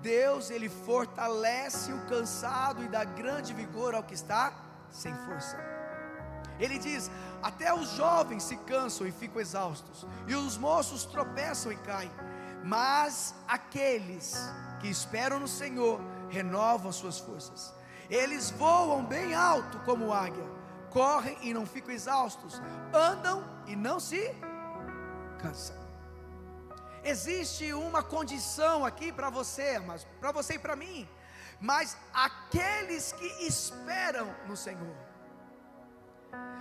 Deus 0.00 0.50
ele 0.50 0.68
fortalece 0.68 1.92
o 1.92 2.06
cansado 2.06 2.84
e 2.84 2.88
dá 2.88 3.02
grande 3.02 3.52
vigor 3.52 3.92
ao 3.92 4.04
que 4.04 4.14
está 4.14 4.52
sem 4.88 5.12
força. 5.26 5.58
Ele 6.60 6.78
diz: 6.78 7.10
até 7.42 7.74
os 7.74 7.88
jovens 7.96 8.44
se 8.44 8.56
cansam 8.58 9.04
e 9.04 9.10
ficam 9.10 9.40
exaustos, 9.40 10.06
e 10.28 10.36
os 10.36 10.56
moços 10.56 11.04
tropeçam 11.04 11.72
e 11.72 11.76
caem 11.78 12.12
mas 12.64 13.34
aqueles 13.46 14.34
que 14.80 14.88
esperam 14.88 15.38
no 15.38 15.46
Senhor 15.46 16.00
renovam 16.30 16.90
suas 16.90 17.18
forças. 17.18 17.74
Eles 18.08 18.50
voam 18.50 19.04
bem 19.04 19.34
alto 19.34 19.78
como 19.80 20.14
águia, 20.14 20.44
correm 20.88 21.36
e 21.42 21.52
não 21.52 21.66
ficam 21.66 21.94
exaustos, 21.94 22.60
andam 22.90 23.44
e 23.66 23.76
não 23.76 24.00
se 24.00 24.34
cansam. 25.38 25.76
Existe 27.04 27.70
uma 27.74 28.02
condição 28.02 28.82
aqui 28.82 29.12
para 29.12 29.28
você, 29.28 29.78
mas 29.78 30.06
para 30.18 30.32
você 30.32 30.54
e 30.54 30.58
para 30.58 30.74
mim. 30.74 31.06
Mas 31.60 31.98
aqueles 32.14 33.12
que 33.12 33.26
esperam 33.46 34.34
no 34.46 34.56
Senhor, 34.56 34.96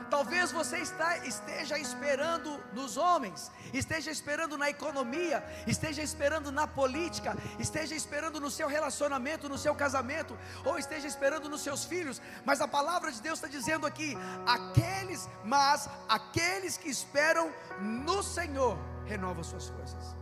Talvez 0.09 0.51
você 0.51 0.77
está, 0.77 1.17
esteja 1.25 1.75
esperando 1.75 2.63
nos 2.71 2.97
homens, 2.97 3.51
esteja 3.73 4.11
esperando 4.11 4.55
na 4.59 4.69
economia, 4.69 5.43
esteja 5.65 6.03
esperando 6.03 6.51
na 6.51 6.67
política, 6.67 7.35
esteja 7.57 7.95
esperando 7.95 8.39
no 8.39 8.51
seu 8.51 8.67
relacionamento, 8.67 9.49
no 9.49 9.57
seu 9.57 9.73
casamento, 9.73 10.37
ou 10.63 10.77
esteja 10.77 11.07
esperando 11.07 11.49
nos 11.49 11.61
seus 11.61 11.85
filhos, 11.85 12.21
mas 12.45 12.61
a 12.61 12.67
palavra 12.67 13.11
de 13.11 13.19
Deus 13.23 13.39
está 13.39 13.47
dizendo 13.47 13.87
aqui: 13.87 14.15
aqueles, 14.45 15.27
mas 15.43 15.89
aqueles 16.07 16.77
que 16.77 16.89
esperam 16.89 17.51
no 17.79 18.21
Senhor, 18.21 18.77
renovam 19.05 19.43
suas 19.43 19.67
forças. 19.69 20.15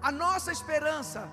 A 0.00 0.10
nossa 0.10 0.50
esperança 0.50 1.28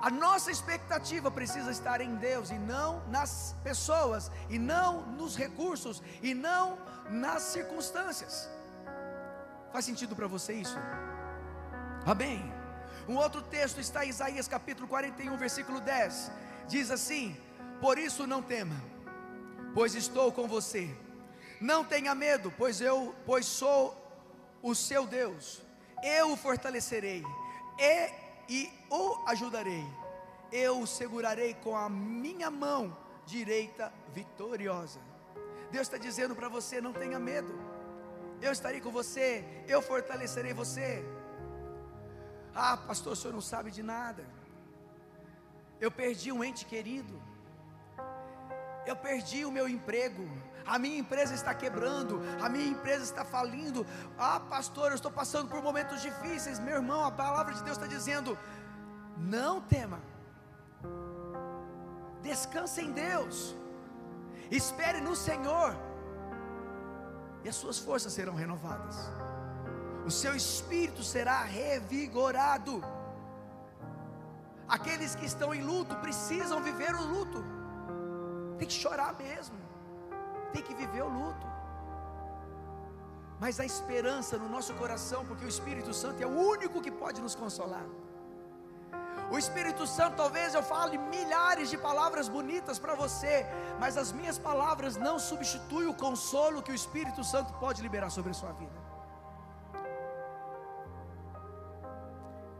a 0.00 0.10
nossa 0.10 0.50
expectativa 0.50 1.30
precisa 1.30 1.70
estar 1.70 2.00
em 2.00 2.14
Deus 2.16 2.50
e 2.50 2.58
não 2.58 3.06
nas 3.08 3.54
pessoas, 3.62 4.30
e 4.48 4.58
não 4.58 5.02
nos 5.12 5.36
recursos, 5.36 6.02
e 6.22 6.32
não 6.32 6.78
nas 7.10 7.42
circunstâncias. 7.42 8.48
Faz 9.70 9.84
sentido 9.84 10.16
para 10.16 10.26
você 10.26 10.54
isso? 10.54 10.76
Amém. 12.06 12.50
Um 13.06 13.16
outro 13.16 13.42
texto 13.42 13.78
está 13.78 14.04
em 14.04 14.08
Isaías 14.08 14.48
capítulo 14.48 14.88
41, 14.88 15.36
versículo 15.36 15.80
10. 15.80 16.30
Diz 16.66 16.90
assim: 16.90 17.36
Por 17.80 17.98
isso 17.98 18.26
não 18.26 18.42
tema, 18.42 18.76
pois 19.74 19.94
estou 19.94 20.32
com 20.32 20.48
você. 20.48 20.88
Não 21.60 21.84
tenha 21.84 22.14
medo, 22.14 22.50
pois 22.56 22.80
eu, 22.80 23.14
pois 23.26 23.44
sou 23.44 23.94
o 24.62 24.74
seu 24.74 25.06
Deus. 25.06 25.60
Eu 26.02 26.32
o 26.32 26.36
fortalecerei. 26.36 27.22
E 27.78 28.29
e 28.50 28.68
o 28.90 29.22
ajudarei. 29.26 29.86
Eu 30.50 30.80
o 30.80 30.86
segurarei 30.86 31.54
com 31.54 31.76
a 31.76 31.88
minha 31.88 32.50
mão 32.50 32.96
direita 33.24 33.92
vitoriosa. 34.12 34.98
Deus 35.70 35.86
está 35.86 35.96
dizendo 35.96 36.34
para 36.34 36.48
você: 36.48 36.80
não 36.80 36.92
tenha 36.92 37.18
medo. 37.18 37.54
Eu 38.42 38.50
estarei 38.50 38.80
com 38.80 38.90
você, 38.90 39.44
eu 39.68 39.80
fortalecerei 39.80 40.52
você. 40.52 41.04
Ah, 42.52 42.76
pastor, 42.76 43.12
o 43.12 43.16
senhor 43.16 43.32
não 43.32 43.40
sabe 43.40 43.70
de 43.70 43.82
nada. 43.82 44.24
Eu 45.80 45.90
perdi 45.90 46.32
um 46.32 46.42
ente 46.42 46.66
querido. 46.66 47.22
Eu 48.90 48.96
perdi 48.96 49.40
o 49.44 49.52
meu 49.56 49.66
emprego. 49.68 50.24
A 50.66 50.76
minha 50.84 50.98
empresa 50.98 51.32
está 51.40 51.52
quebrando. 51.62 52.20
A 52.44 52.48
minha 52.48 52.68
empresa 52.74 53.04
está 53.04 53.24
falindo. 53.24 53.86
Ah, 54.18 54.40
pastor, 54.54 54.86
eu 54.90 54.96
estou 55.00 55.12
passando 55.20 55.48
por 55.52 55.62
momentos 55.62 56.02
difíceis. 56.02 56.58
Meu 56.58 56.76
irmão, 56.80 57.04
a 57.04 57.12
palavra 57.12 57.54
de 57.54 57.62
Deus 57.62 57.76
está 57.76 57.86
dizendo: 57.86 58.36
não 59.16 59.60
tema. 59.60 60.00
Descanse 62.22 62.80
em 62.86 62.90
Deus. 62.92 63.36
Espere 64.50 65.00
no 65.00 65.14
Senhor. 65.14 65.76
E 67.44 67.48
as 67.48 67.54
suas 67.54 67.78
forças 67.78 68.12
serão 68.12 68.34
renovadas. 68.34 68.96
O 70.04 70.10
seu 70.10 70.34
espírito 70.34 71.04
será 71.04 71.38
revigorado. 71.44 72.82
Aqueles 74.76 75.14
que 75.14 75.26
estão 75.26 75.54
em 75.54 75.62
luto 75.62 75.94
precisam 75.96 76.60
viver 76.60 76.94
o 76.94 77.04
luto. 77.14 77.59
Tem 78.60 78.68
que 78.72 78.78
chorar 78.84 79.12
mesmo. 79.24 79.58
Tem 80.52 80.62
que 80.66 80.74
viver 80.80 81.02
o 81.08 81.12
luto. 81.18 81.46
Mas 83.42 83.58
a 83.62 83.64
esperança 83.72 84.36
no 84.42 84.48
nosso 84.54 84.72
coração, 84.82 85.20
porque 85.28 85.46
o 85.46 85.52
Espírito 85.54 85.92
Santo 86.00 86.22
é 86.22 86.26
o 86.26 86.36
único 86.54 86.82
que 86.84 86.92
pode 87.02 87.22
nos 87.26 87.34
consolar. 87.42 87.86
O 89.34 89.38
Espírito 89.42 89.86
Santo, 89.86 90.16
talvez 90.22 90.52
eu 90.58 90.62
fale 90.74 90.98
milhares 91.16 91.70
de 91.72 91.78
palavras 91.88 92.28
bonitas 92.36 92.78
para 92.84 92.94
você, 93.02 93.34
mas 93.82 93.96
as 93.96 94.12
minhas 94.18 94.38
palavras 94.50 94.96
não 95.06 95.16
substituem 95.30 95.88
o 95.88 95.98
consolo 96.04 96.62
que 96.62 96.72
o 96.76 96.78
Espírito 96.82 97.24
Santo 97.32 97.54
pode 97.64 97.80
liberar 97.80 98.10
sobre 98.10 98.32
a 98.32 98.38
sua 98.42 98.52
vida. 98.62 98.78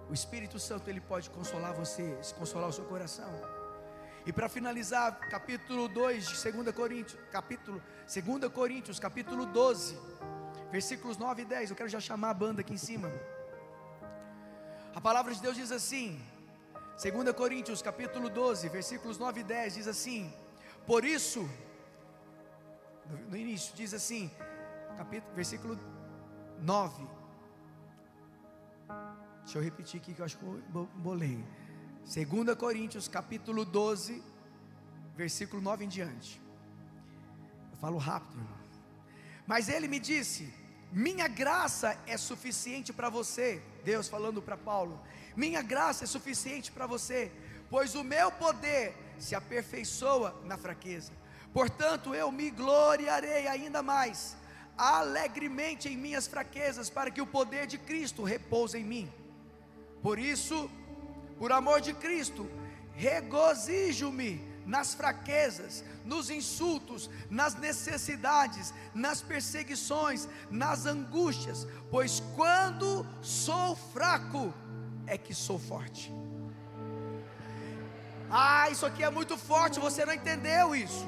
O 0.09 0.15
Espírito 0.15 0.59
Santo 0.59 0.89
ele 0.89 1.03
pode 1.13 1.29
consolar 1.39 1.75
você, 1.75 2.19
consolar 2.39 2.71
o 2.71 2.73
seu 2.73 2.87
coração. 2.87 3.60
E 4.27 4.33
para 4.33 4.49
finalizar, 4.49 5.19
capítulo 5.31 5.89
2 5.89 6.29
de 6.29 6.53
2 6.53 6.75
Coríntios, 6.75 7.19
capítulo 7.33 7.83
2 8.07 8.53
Coríntios, 8.53 8.99
capítulo 8.99 9.47
12, 9.47 9.99
versículos 10.71 11.17
9 11.17 11.43
e 11.43 11.45
10. 11.45 11.71
Eu 11.71 11.77
quero 11.77 11.89
já 11.89 12.01
chamar 12.01 12.31
a 12.31 12.35
banda 12.35 12.61
aqui 12.61 12.75
em 12.75 12.77
cima. 12.77 13.11
A 14.95 15.01
palavra 15.01 15.35
de 15.35 15.41
Deus 15.41 15.57
diz 15.57 15.73
assim: 15.73 16.21
2 17.03 17.35
Coríntios 17.35 17.81
capítulo 17.81 18.29
12, 18.29 18.69
versículos 18.69 19.19
9 19.19 19.41
e 19.41 19.45
10 19.45 19.75
diz 19.75 19.89
assim: 19.89 20.31
Por 20.87 21.03
isso, 21.03 21.49
no, 23.29 23.37
início 23.37 23.75
diz 23.75 23.95
assim, 23.95 24.31
capítulo, 24.99 25.35
versículo 25.35 25.81
9. 26.61 27.07
Deixa 29.45 29.59
eu 29.59 29.63
repetir 29.63 30.01
aqui 30.01 30.13
que 30.13 30.21
eu 30.21 30.25
acho 30.27 30.37
que 30.37 30.45
eu 30.45 30.89
bolei. 30.97 31.43
2 32.05 32.57
Coríntios 32.57 33.09
capítulo 33.09 33.65
12, 33.65 34.23
versículo 35.17 35.63
9 35.63 35.85
em 35.85 35.89
diante. 35.89 36.41
Eu 37.73 37.79
falo 37.79 37.99
rápido, 37.99 38.39
irmão. 38.39 38.59
Mas 39.47 39.69
ele 39.69 39.89
me 39.89 40.01
disse: 40.01 40.53
Minha 40.93 41.29
graça 41.29 41.99
é 42.07 42.17
suficiente 42.17 42.93
para 42.93 43.09
você. 43.09 43.63
Deus 43.85 44.09
falando 44.09 44.43
para 44.43 44.57
Paulo 44.57 45.01
minha 45.37 45.63
graça 45.63 46.05
é 46.05 46.07
suficiente 46.07 46.73
para 46.73 46.87
você, 46.87 47.31
pois 47.69 47.95
o 47.95 48.03
meu 48.03 48.31
poder 48.33 48.95
se 49.19 49.35
aperfeiçoa 49.35 50.35
na 50.45 50.57
fraqueza. 50.57 51.13
Portanto, 51.53 52.15
eu 52.15 52.31
me 52.33 52.51
gloriarei 52.51 53.47
ainda 53.47 53.83
mais, 53.83 54.37
alegremente 54.77 55.89
em 55.89 55.97
minhas 55.97 56.27
fraquezas, 56.27 56.91
para 56.91 57.11
que 57.11 57.21
o 57.21 57.27
poder 57.27 57.67
de 57.67 57.79
Cristo 57.79 58.23
repouse 58.23 58.77
em 58.77 58.85
mim. 58.85 59.13
Por 60.03 60.19
isso, 60.19 60.71
por 61.41 61.53
amor 61.53 61.81
de 61.81 61.95
Cristo, 61.95 62.47
regozijo-me 62.93 64.47
nas 64.67 64.93
fraquezas, 64.93 65.83
nos 66.05 66.29
insultos, 66.29 67.09
nas 67.31 67.55
necessidades, 67.55 68.75
nas 68.95 69.23
perseguições, 69.23 70.29
nas 70.51 70.85
angústias, 70.85 71.67
pois 71.91 72.23
quando 72.37 73.07
sou 73.23 73.75
fraco 73.75 74.53
é 75.07 75.17
que 75.17 75.35
sou 75.35 75.59
forte. 75.59 76.13
Ah, 78.31 78.69
isso 78.69 78.85
aqui 78.85 79.03
é 79.03 79.09
muito 79.09 79.39
forte, 79.39 79.81
você 79.81 80.05
não 80.05 80.13
entendeu 80.13 80.75
isso. 80.77 81.07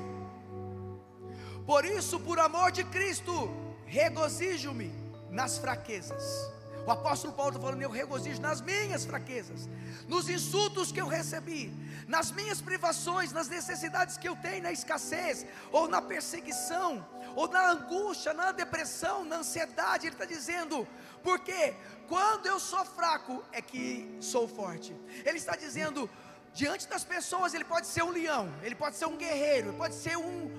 Por 1.67 1.85
isso, 1.85 2.19
por 2.19 2.39
amor 2.39 2.73
de 2.73 2.85
Cristo, 2.85 3.51
regozijo-me 3.85 5.02
nas 5.33 5.59
fraquezas. 5.59 6.53
O 6.87 6.91
apóstolo 6.91 7.33
Paulo 7.33 7.53
está 7.53 7.61
falando: 7.61 7.83
eu 7.83 7.91
regozijo 7.91 8.41
nas 8.41 8.61
minhas 8.61 9.05
fraquezas, 9.05 9.69
nos 10.07 10.29
insultos 10.29 10.93
que 10.93 11.01
eu 11.01 11.07
recebi, 11.07 11.73
nas 12.07 12.31
minhas 12.31 12.61
privações, 12.61 13.33
nas 13.33 13.49
necessidades 13.49 14.17
que 14.17 14.29
eu 14.29 14.37
tenho, 14.37 14.63
na 14.65 14.73
escassez, 14.73 15.47
ou 15.71 15.89
na 15.89 16.03
perseguição, 16.03 17.07
ou 17.35 17.49
na 17.49 17.71
angústia, 17.71 18.35
na 18.35 18.53
depressão, 18.53 19.25
na 19.25 19.37
ansiedade. 19.37 20.07
Ele 20.07 20.15
está 20.15 20.25
dizendo, 20.25 20.87
porque 21.23 21.75
quando 22.09 22.47
eu 22.47 22.59
sou 22.59 22.85
fraco 22.85 23.43
é 23.53 23.63
que 23.63 24.19
sou 24.21 24.49
forte. 24.49 24.95
Ele 25.25 25.39
está 25.39 25.55
dizendo, 25.55 26.11
diante 26.53 26.89
das 26.89 27.05
pessoas, 27.05 27.55
ele 27.55 27.65
pode 27.65 27.87
ser 27.87 28.03
um 28.03 28.11
leão, 28.11 28.53
ele 28.63 28.75
pode 28.75 28.97
ser 28.97 29.07
um 29.07 29.17
guerreiro, 29.17 29.69
ele 29.69 29.79
pode 29.79 29.95
ser 29.95 30.17
um, 30.19 30.51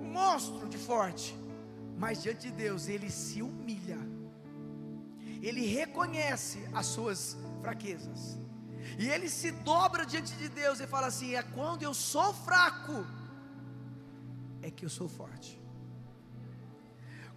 um 0.00 0.04
monstro 0.04 0.66
de 0.68 0.78
forte, 0.78 1.36
mas 2.02 2.22
diante 2.22 2.48
de 2.48 2.52
Deus 2.52 2.88
ele 2.88 3.10
se 3.10 3.42
humilha, 3.42 3.98
ele 5.42 5.66
reconhece 5.66 6.58
as 6.72 6.86
suas 6.86 7.36
fraquezas, 7.60 8.38
e 8.98 9.06
ele 9.06 9.28
se 9.28 9.50
dobra 9.50 10.06
diante 10.06 10.32
de 10.36 10.48
Deus 10.48 10.80
e 10.80 10.86
fala 10.86 11.08
assim: 11.08 11.34
é 11.34 11.42
quando 11.42 11.82
eu 11.82 11.92
sou 11.92 12.32
fraco, 12.32 13.06
é 14.62 14.70
que 14.70 14.86
eu 14.86 14.88
sou 14.88 15.10
forte. 15.10 15.60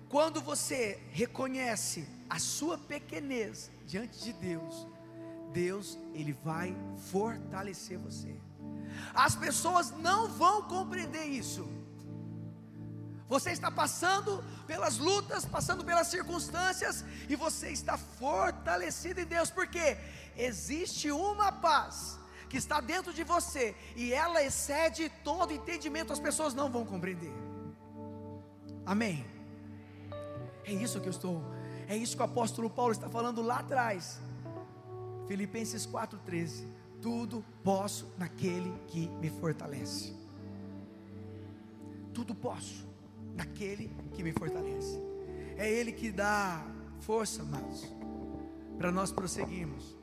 Quando 0.08 0.39
você 0.41 0.97
reconhece 1.12 2.08
a 2.30 2.39
sua 2.39 2.78
pequenez 2.78 3.69
diante 3.86 4.23
de 4.23 4.32
Deus, 4.32 4.88
Deus 5.52 5.97
ele 6.13 6.32
vai 6.32 6.73
fortalecer 7.12 7.97
você. 7.97 8.34
As 9.13 9.36
pessoas 9.36 9.91
não 9.91 10.30
vão 10.30 10.62
compreender 10.63 11.26
isso. 11.26 11.67
Você 13.34 13.50
está 13.50 13.72
passando 13.72 14.43
pelas 14.67 15.00
lutas, 15.00 15.43
passando 15.43 15.84
pelas 15.84 16.06
circunstâncias 16.06 17.04
e 17.28 17.36
você 17.36 17.69
está 17.69 17.98
fortalecido 17.98 19.22
em 19.22 19.26
Deus, 19.26 19.50
porque 19.50 19.98
existe 20.38 21.10
uma 21.10 21.52
paz 21.52 22.19
que 22.48 22.58
está 22.58 22.80
dentro 22.80 23.12
de 23.12 23.24
você 23.24 23.76
e 23.96 24.13
ela 24.13 24.43
excede 24.43 25.10
todo 25.24 25.52
entendimento, 25.52 26.13
as 26.13 26.19
pessoas 26.19 26.54
não 26.54 26.69
vão 26.72 26.86
compreender. 26.86 27.34
Amém. 28.86 29.26
É 30.63 30.72
isso 30.72 31.02
que 31.02 31.08
eu 31.08 31.15
estou, 31.17 31.41
é 31.88 31.98
isso 31.98 32.15
que 32.15 32.22
o 32.22 32.26
apóstolo 32.26 32.69
Paulo 32.69 32.91
está 32.91 33.10
falando 33.10 33.41
lá 33.41 33.58
atrás. 33.65 34.22
Filipenses 35.28 35.88
4,13: 35.88 36.67
Tudo 37.02 37.43
posso 37.63 38.13
naquele 38.15 38.72
que 38.89 39.08
me 39.08 39.32
fortalece. 39.32 40.15
Tudo 42.13 42.36
posso 42.36 42.93
naquele 43.36 43.91
que 44.13 44.24
me 44.24 44.32
fortalece. 44.32 45.00
É 45.58 45.69
Ele 45.69 45.91
que 45.91 46.12
dá 46.12 46.65
força, 47.00 47.41
amados, 47.41 47.86
para 48.78 48.91
nós 48.91 49.12
prosseguirmos. 49.12 49.96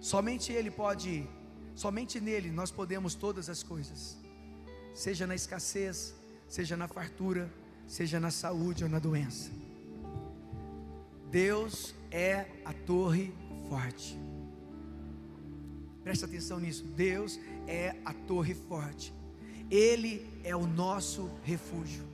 Somente 0.00 0.52
Ele 0.52 0.70
pode, 0.70 1.28
somente 1.74 2.20
nele 2.20 2.50
nós 2.50 2.70
podemos 2.70 3.14
todas 3.14 3.48
as 3.48 3.62
coisas, 3.62 4.18
seja 4.94 5.26
na 5.26 5.34
escassez, 5.34 6.14
seja 6.48 6.76
na 6.76 6.88
fartura, 6.88 7.52
seja 7.86 8.20
na 8.20 8.30
saúde 8.30 8.84
ou 8.84 8.90
na 8.90 8.98
doença. 8.98 9.50
Deus 11.30 11.94
é 12.10 12.46
a 12.64 12.72
torre 12.72 13.34
forte. 13.68 14.16
Presta 16.02 16.24
atenção 16.24 16.60
nisso. 16.60 16.84
Deus 16.84 17.38
é 17.66 17.96
a 18.04 18.12
torre 18.12 18.54
forte. 18.54 19.12
Ele 19.70 20.40
é 20.44 20.54
o 20.54 20.66
nosso 20.66 21.30
refúgio. 21.42 22.04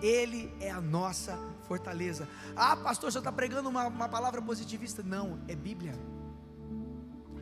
Ele 0.00 0.52
é 0.60 0.70
a 0.70 0.80
nossa 0.80 1.38
fortaleza. 1.68 2.28
Ah, 2.56 2.76
pastor, 2.76 3.12
você 3.12 3.18
está 3.18 3.30
pregando 3.30 3.68
uma, 3.68 3.86
uma 3.86 4.08
palavra 4.08 4.42
positivista? 4.42 5.02
Não, 5.02 5.40
é 5.46 5.54
Bíblia. 5.54 5.94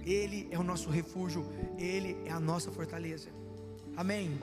Ele 0.05 0.49
é 0.51 0.59
o 0.59 0.62
nosso 0.62 0.90
refúgio. 0.90 1.46
Ele 1.79 2.16
é 2.25 2.31
a 2.31 2.40
nossa 2.40 2.70
fortaleza. 2.70 3.29
Amém. 3.96 4.38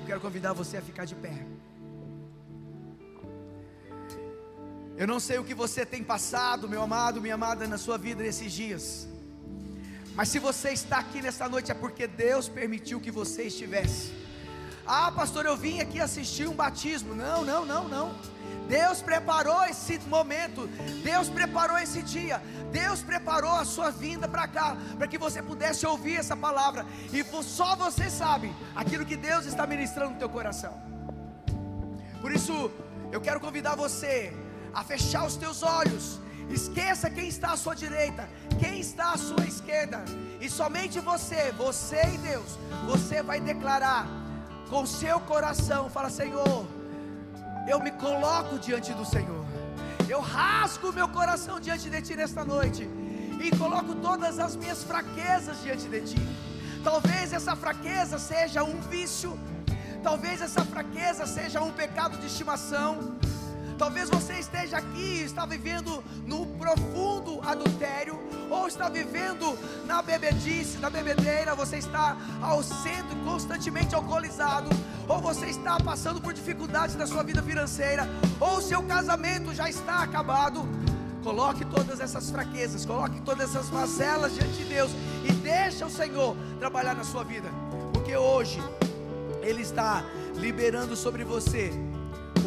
Eu 0.00 0.06
quero 0.06 0.20
convidar 0.20 0.52
você 0.52 0.76
a 0.76 0.82
ficar 0.82 1.04
de 1.04 1.14
pé. 1.14 1.46
Eu 4.96 5.06
não 5.08 5.18
sei 5.18 5.38
o 5.38 5.44
que 5.44 5.54
você 5.54 5.84
tem 5.84 6.04
passado, 6.04 6.68
meu 6.68 6.82
amado, 6.82 7.20
minha 7.20 7.34
amada, 7.34 7.66
na 7.66 7.76
sua 7.76 7.98
vida 7.98 8.22
nesses 8.22 8.52
dias. 8.52 9.08
Mas 10.14 10.28
se 10.28 10.38
você 10.38 10.70
está 10.70 10.98
aqui 10.98 11.20
nesta 11.20 11.48
noite 11.48 11.72
é 11.72 11.74
porque 11.74 12.06
Deus 12.06 12.48
permitiu 12.48 13.00
que 13.00 13.10
você 13.10 13.44
estivesse. 13.44 14.23
Ah, 14.86 15.10
pastor, 15.10 15.46
eu 15.46 15.56
vim 15.56 15.80
aqui 15.80 16.00
assistir 16.00 16.46
um 16.46 16.54
batismo. 16.54 17.14
Não, 17.14 17.44
não, 17.44 17.64
não, 17.64 17.88
não. 17.88 18.14
Deus 18.68 19.02
preparou 19.02 19.62
esse 19.64 19.98
momento, 20.00 20.66
Deus 21.02 21.28
preparou 21.28 21.78
esse 21.78 22.02
dia, 22.02 22.40
Deus 22.72 23.02
preparou 23.02 23.52
a 23.52 23.64
sua 23.64 23.90
vinda 23.90 24.26
para 24.26 24.48
cá, 24.48 24.76
para 24.96 25.06
que 25.06 25.18
você 25.18 25.42
pudesse 25.42 25.86
ouvir 25.86 26.16
essa 26.16 26.34
palavra, 26.34 26.86
e 27.12 27.22
só 27.42 27.76
você 27.76 28.08
sabe 28.08 28.54
aquilo 28.74 29.04
que 29.04 29.16
Deus 29.16 29.44
está 29.44 29.66
ministrando 29.66 30.12
no 30.12 30.18
teu 30.18 30.30
coração. 30.30 30.72
Por 32.22 32.32
isso, 32.32 32.70
eu 33.12 33.20
quero 33.20 33.38
convidar 33.38 33.74
você 33.74 34.32
a 34.72 34.82
fechar 34.82 35.26
os 35.26 35.36
teus 35.36 35.62
olhos. 35.62 36.18
Esqueça 36.48 37.10
quem 37.10 37.28
está 37.28 37.52
à 37.52 37.56
sua 37.56 37.74
direita, 37.74 38.28
quem 38.58 38.80
está 38.80 39.12
à 39.12 39.18
sua 39.18 39.44
esquerda, 39.46 40.04
e 40.40 40.48
somente 40.48 41.00
você, 41.00 41.52
você 41.52 42.02
e 42.14 42.18
Deus, 42.18 42.58
você 42.86 43.22
vai 43.22 43.40
declarar 43.40 44.23
com 44.74 44.84
seu 44.84 45.20
coração: 45.20 45.88
fala, 45.88 46.10
Senhor, 46.10 46.66
eu 47.72 47.78
me 47.86 47.92
coloco 47.92 48.58
diante 48.58 48.92
do 48.92 49.04
Senhor, 49.04 49.44
eu 50.08 50.20
rasgo 50.20 50.92
meu 50.92 51.08
coração 51.08 51.60
diante 51.60 51.88
de 51.88 52.02
Ti 52.02 52.16
nesta 52.16 52.44
noite, 52.44 52.82
e 53.44 53.56
coloco 53.56 53.94
todas 54.08 54.40
as 54.46 54.56
minhas 54.56 54.82
fraquezas 54.82 55.62
diante 55.62 55.86
de 55.94 56.00
Ti. 56.08 56.22
Talvez 56.82 57.32
essa 57.32 57.54
fraqueza 57.54 58.18
seja 58.18 58.64
um 58.64 58.80
vício, 58.94 59.38
talvez 60.02 60.42
essa 60.42 60.64
fraqueza 60.64 61.24
seja 61.24 61.62
um 61.62 61.70
pecado 61.70 62.18
de 62.18 62.26
estimação. 62.26 63.14
Talvez 63.78 64.08
você 64.08 64.34
esteja 64.34 64.76
aqui, 64.78 65.22
está 65.22 65.44
vivendo 65.44 66.02
no 66.26 66.46
profundo 66.62 67.40
adultério, 67.52 68.16
ou 68.50 68.66
está 68.66 68.88
vivendo 68.88 69.58
na 69.86 70.02
bebedice, 70.02 70.78
na 70.78 70.90
bebedeira, 70.90 71.54
você 71.54 71.76
está 71.78 72.16
ao 72.40 72.62
constantemente 73.24 73.94
alcoolizado, 73.94 74.68
ou 75.08 75.20
você 75.20 75.46
está 75.46 75.78
passando 75.80 76.20
por 76.20 76.32
dificuldades 76.32 76.94
na 76.96 77.06
sua 77.06 77.22
vida 77.22 77.42
financeira, 77.42 78.08
ou 78.40 78.60
seu 78.60 78.82
casamento 78.82 79.54
já 79.54 79.68
está 79.68 80.02
acabado. 80.02 80.66
Coloque 81.22 81.64
todas 81.64 82.00
essas 82.00 82.30
fraquezas, 82.30 82.84
coloque 82.84 83.20
todas 83.22 83.50
essas 83.50 83.70
mazelas 83.70 84.34
diante 84.34 84.58
de 84.58 84.64
Deus 84.64 84.90
e 85.24 85.32
deixa 85.32 85.86
o 85.86 85.90
Senhor 85.90 86.36
trabalhar 86.58 86.94
na 86.94 87.04
sua 87.04 87.24
vida, 87.24 87.48
porque 87.92 88.14
hoje 88.14 88.62
Ele 89.42 89.62
está 89.62 90.04
liberando 90.36 90.94
sobre 90.94 91.24
você 91.24 91.72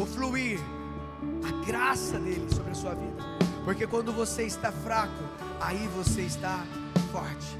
o 0.00 0.06
fluir 0.06 0.60
a 1.46 1.66
graça 1.66 2.18
dele 2.18 2.46
sobre 2.54 2.70
a 2.70 2.74
sua 2.74 2.94
vida. 2.94 3.22
Porque 3.64 3.86
quando 3.86 4.12
você 4.12 4.44
está 4.44 4.70
fraco, 4.70 5.22
aí 5.60 5.88
você 5.96 6.22
está 6.22 6.64
forte. 7.12 7.58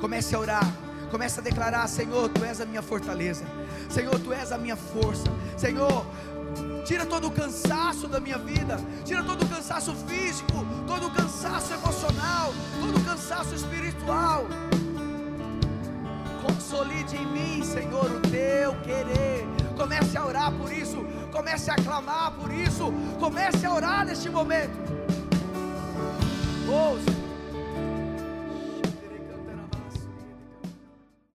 Comece 0.00 0.34
a 0.34 0.38
orar, 0.38 0.72
comece 1.10 1.40
a 1.40 1.42
declarar: 1.42 1.86
Senhor, 1.88 2.28
tu 2.28 2.44
és 2.44 2.60
a 2.60 2.66
minha 2.66 2.82
fortaleza. 2.82 3.44
Senhor, 3.88 4.18
tu 4.20 4.32
és 4.32 4.52
a 4.52 4.58
minha 4.58 4.76
força. 4.76 5.24
Senhor, 5.56 6.06
tira 6.84 7.04
todo 7.06 7.28
o 7.28 7.30
cansaço 7.30 8.06
da 8.08 8.20
minha 8.20 8.38
vida, 8.38 8.78
tira 9.04 9.22
todo 9.22 9.42
o 9.44 9.48
cansaço 9.48 9.94
físico, 9.94 10.66
todo 10.86 11.06
o 11.06 11.10
cansaço 11.10 11.72
emocional, 11.74 12.52
todo 12.80 12.98
o 12.98 13.04
cansaço 13.04 13.54
espiritual. 13.54 14.46
Consolide 16.42 17.16
em 17.16 17.26
mim, 17.26 17.64
Senhor, 17.64 18.10
o 18.10 18.20
teu 18.20 18.74
querer. 18.82 19.46
Comece 19.76 20.18
a 20.18 20.24
orar 20.24 20.52
por 20.52 20.72
isso 20.72 21.06
comece 21.38 21.70
a 21.70 21.76
clamar 21.76 22.32
por 22.32 22.52
isso, 22.52 22.92
comece 23.20 23.64
a 23.64 23.72
orar 23.72 24.04
neste 24.04 24.28
momento. 24.28 24.76
Oh, 26.68 27.17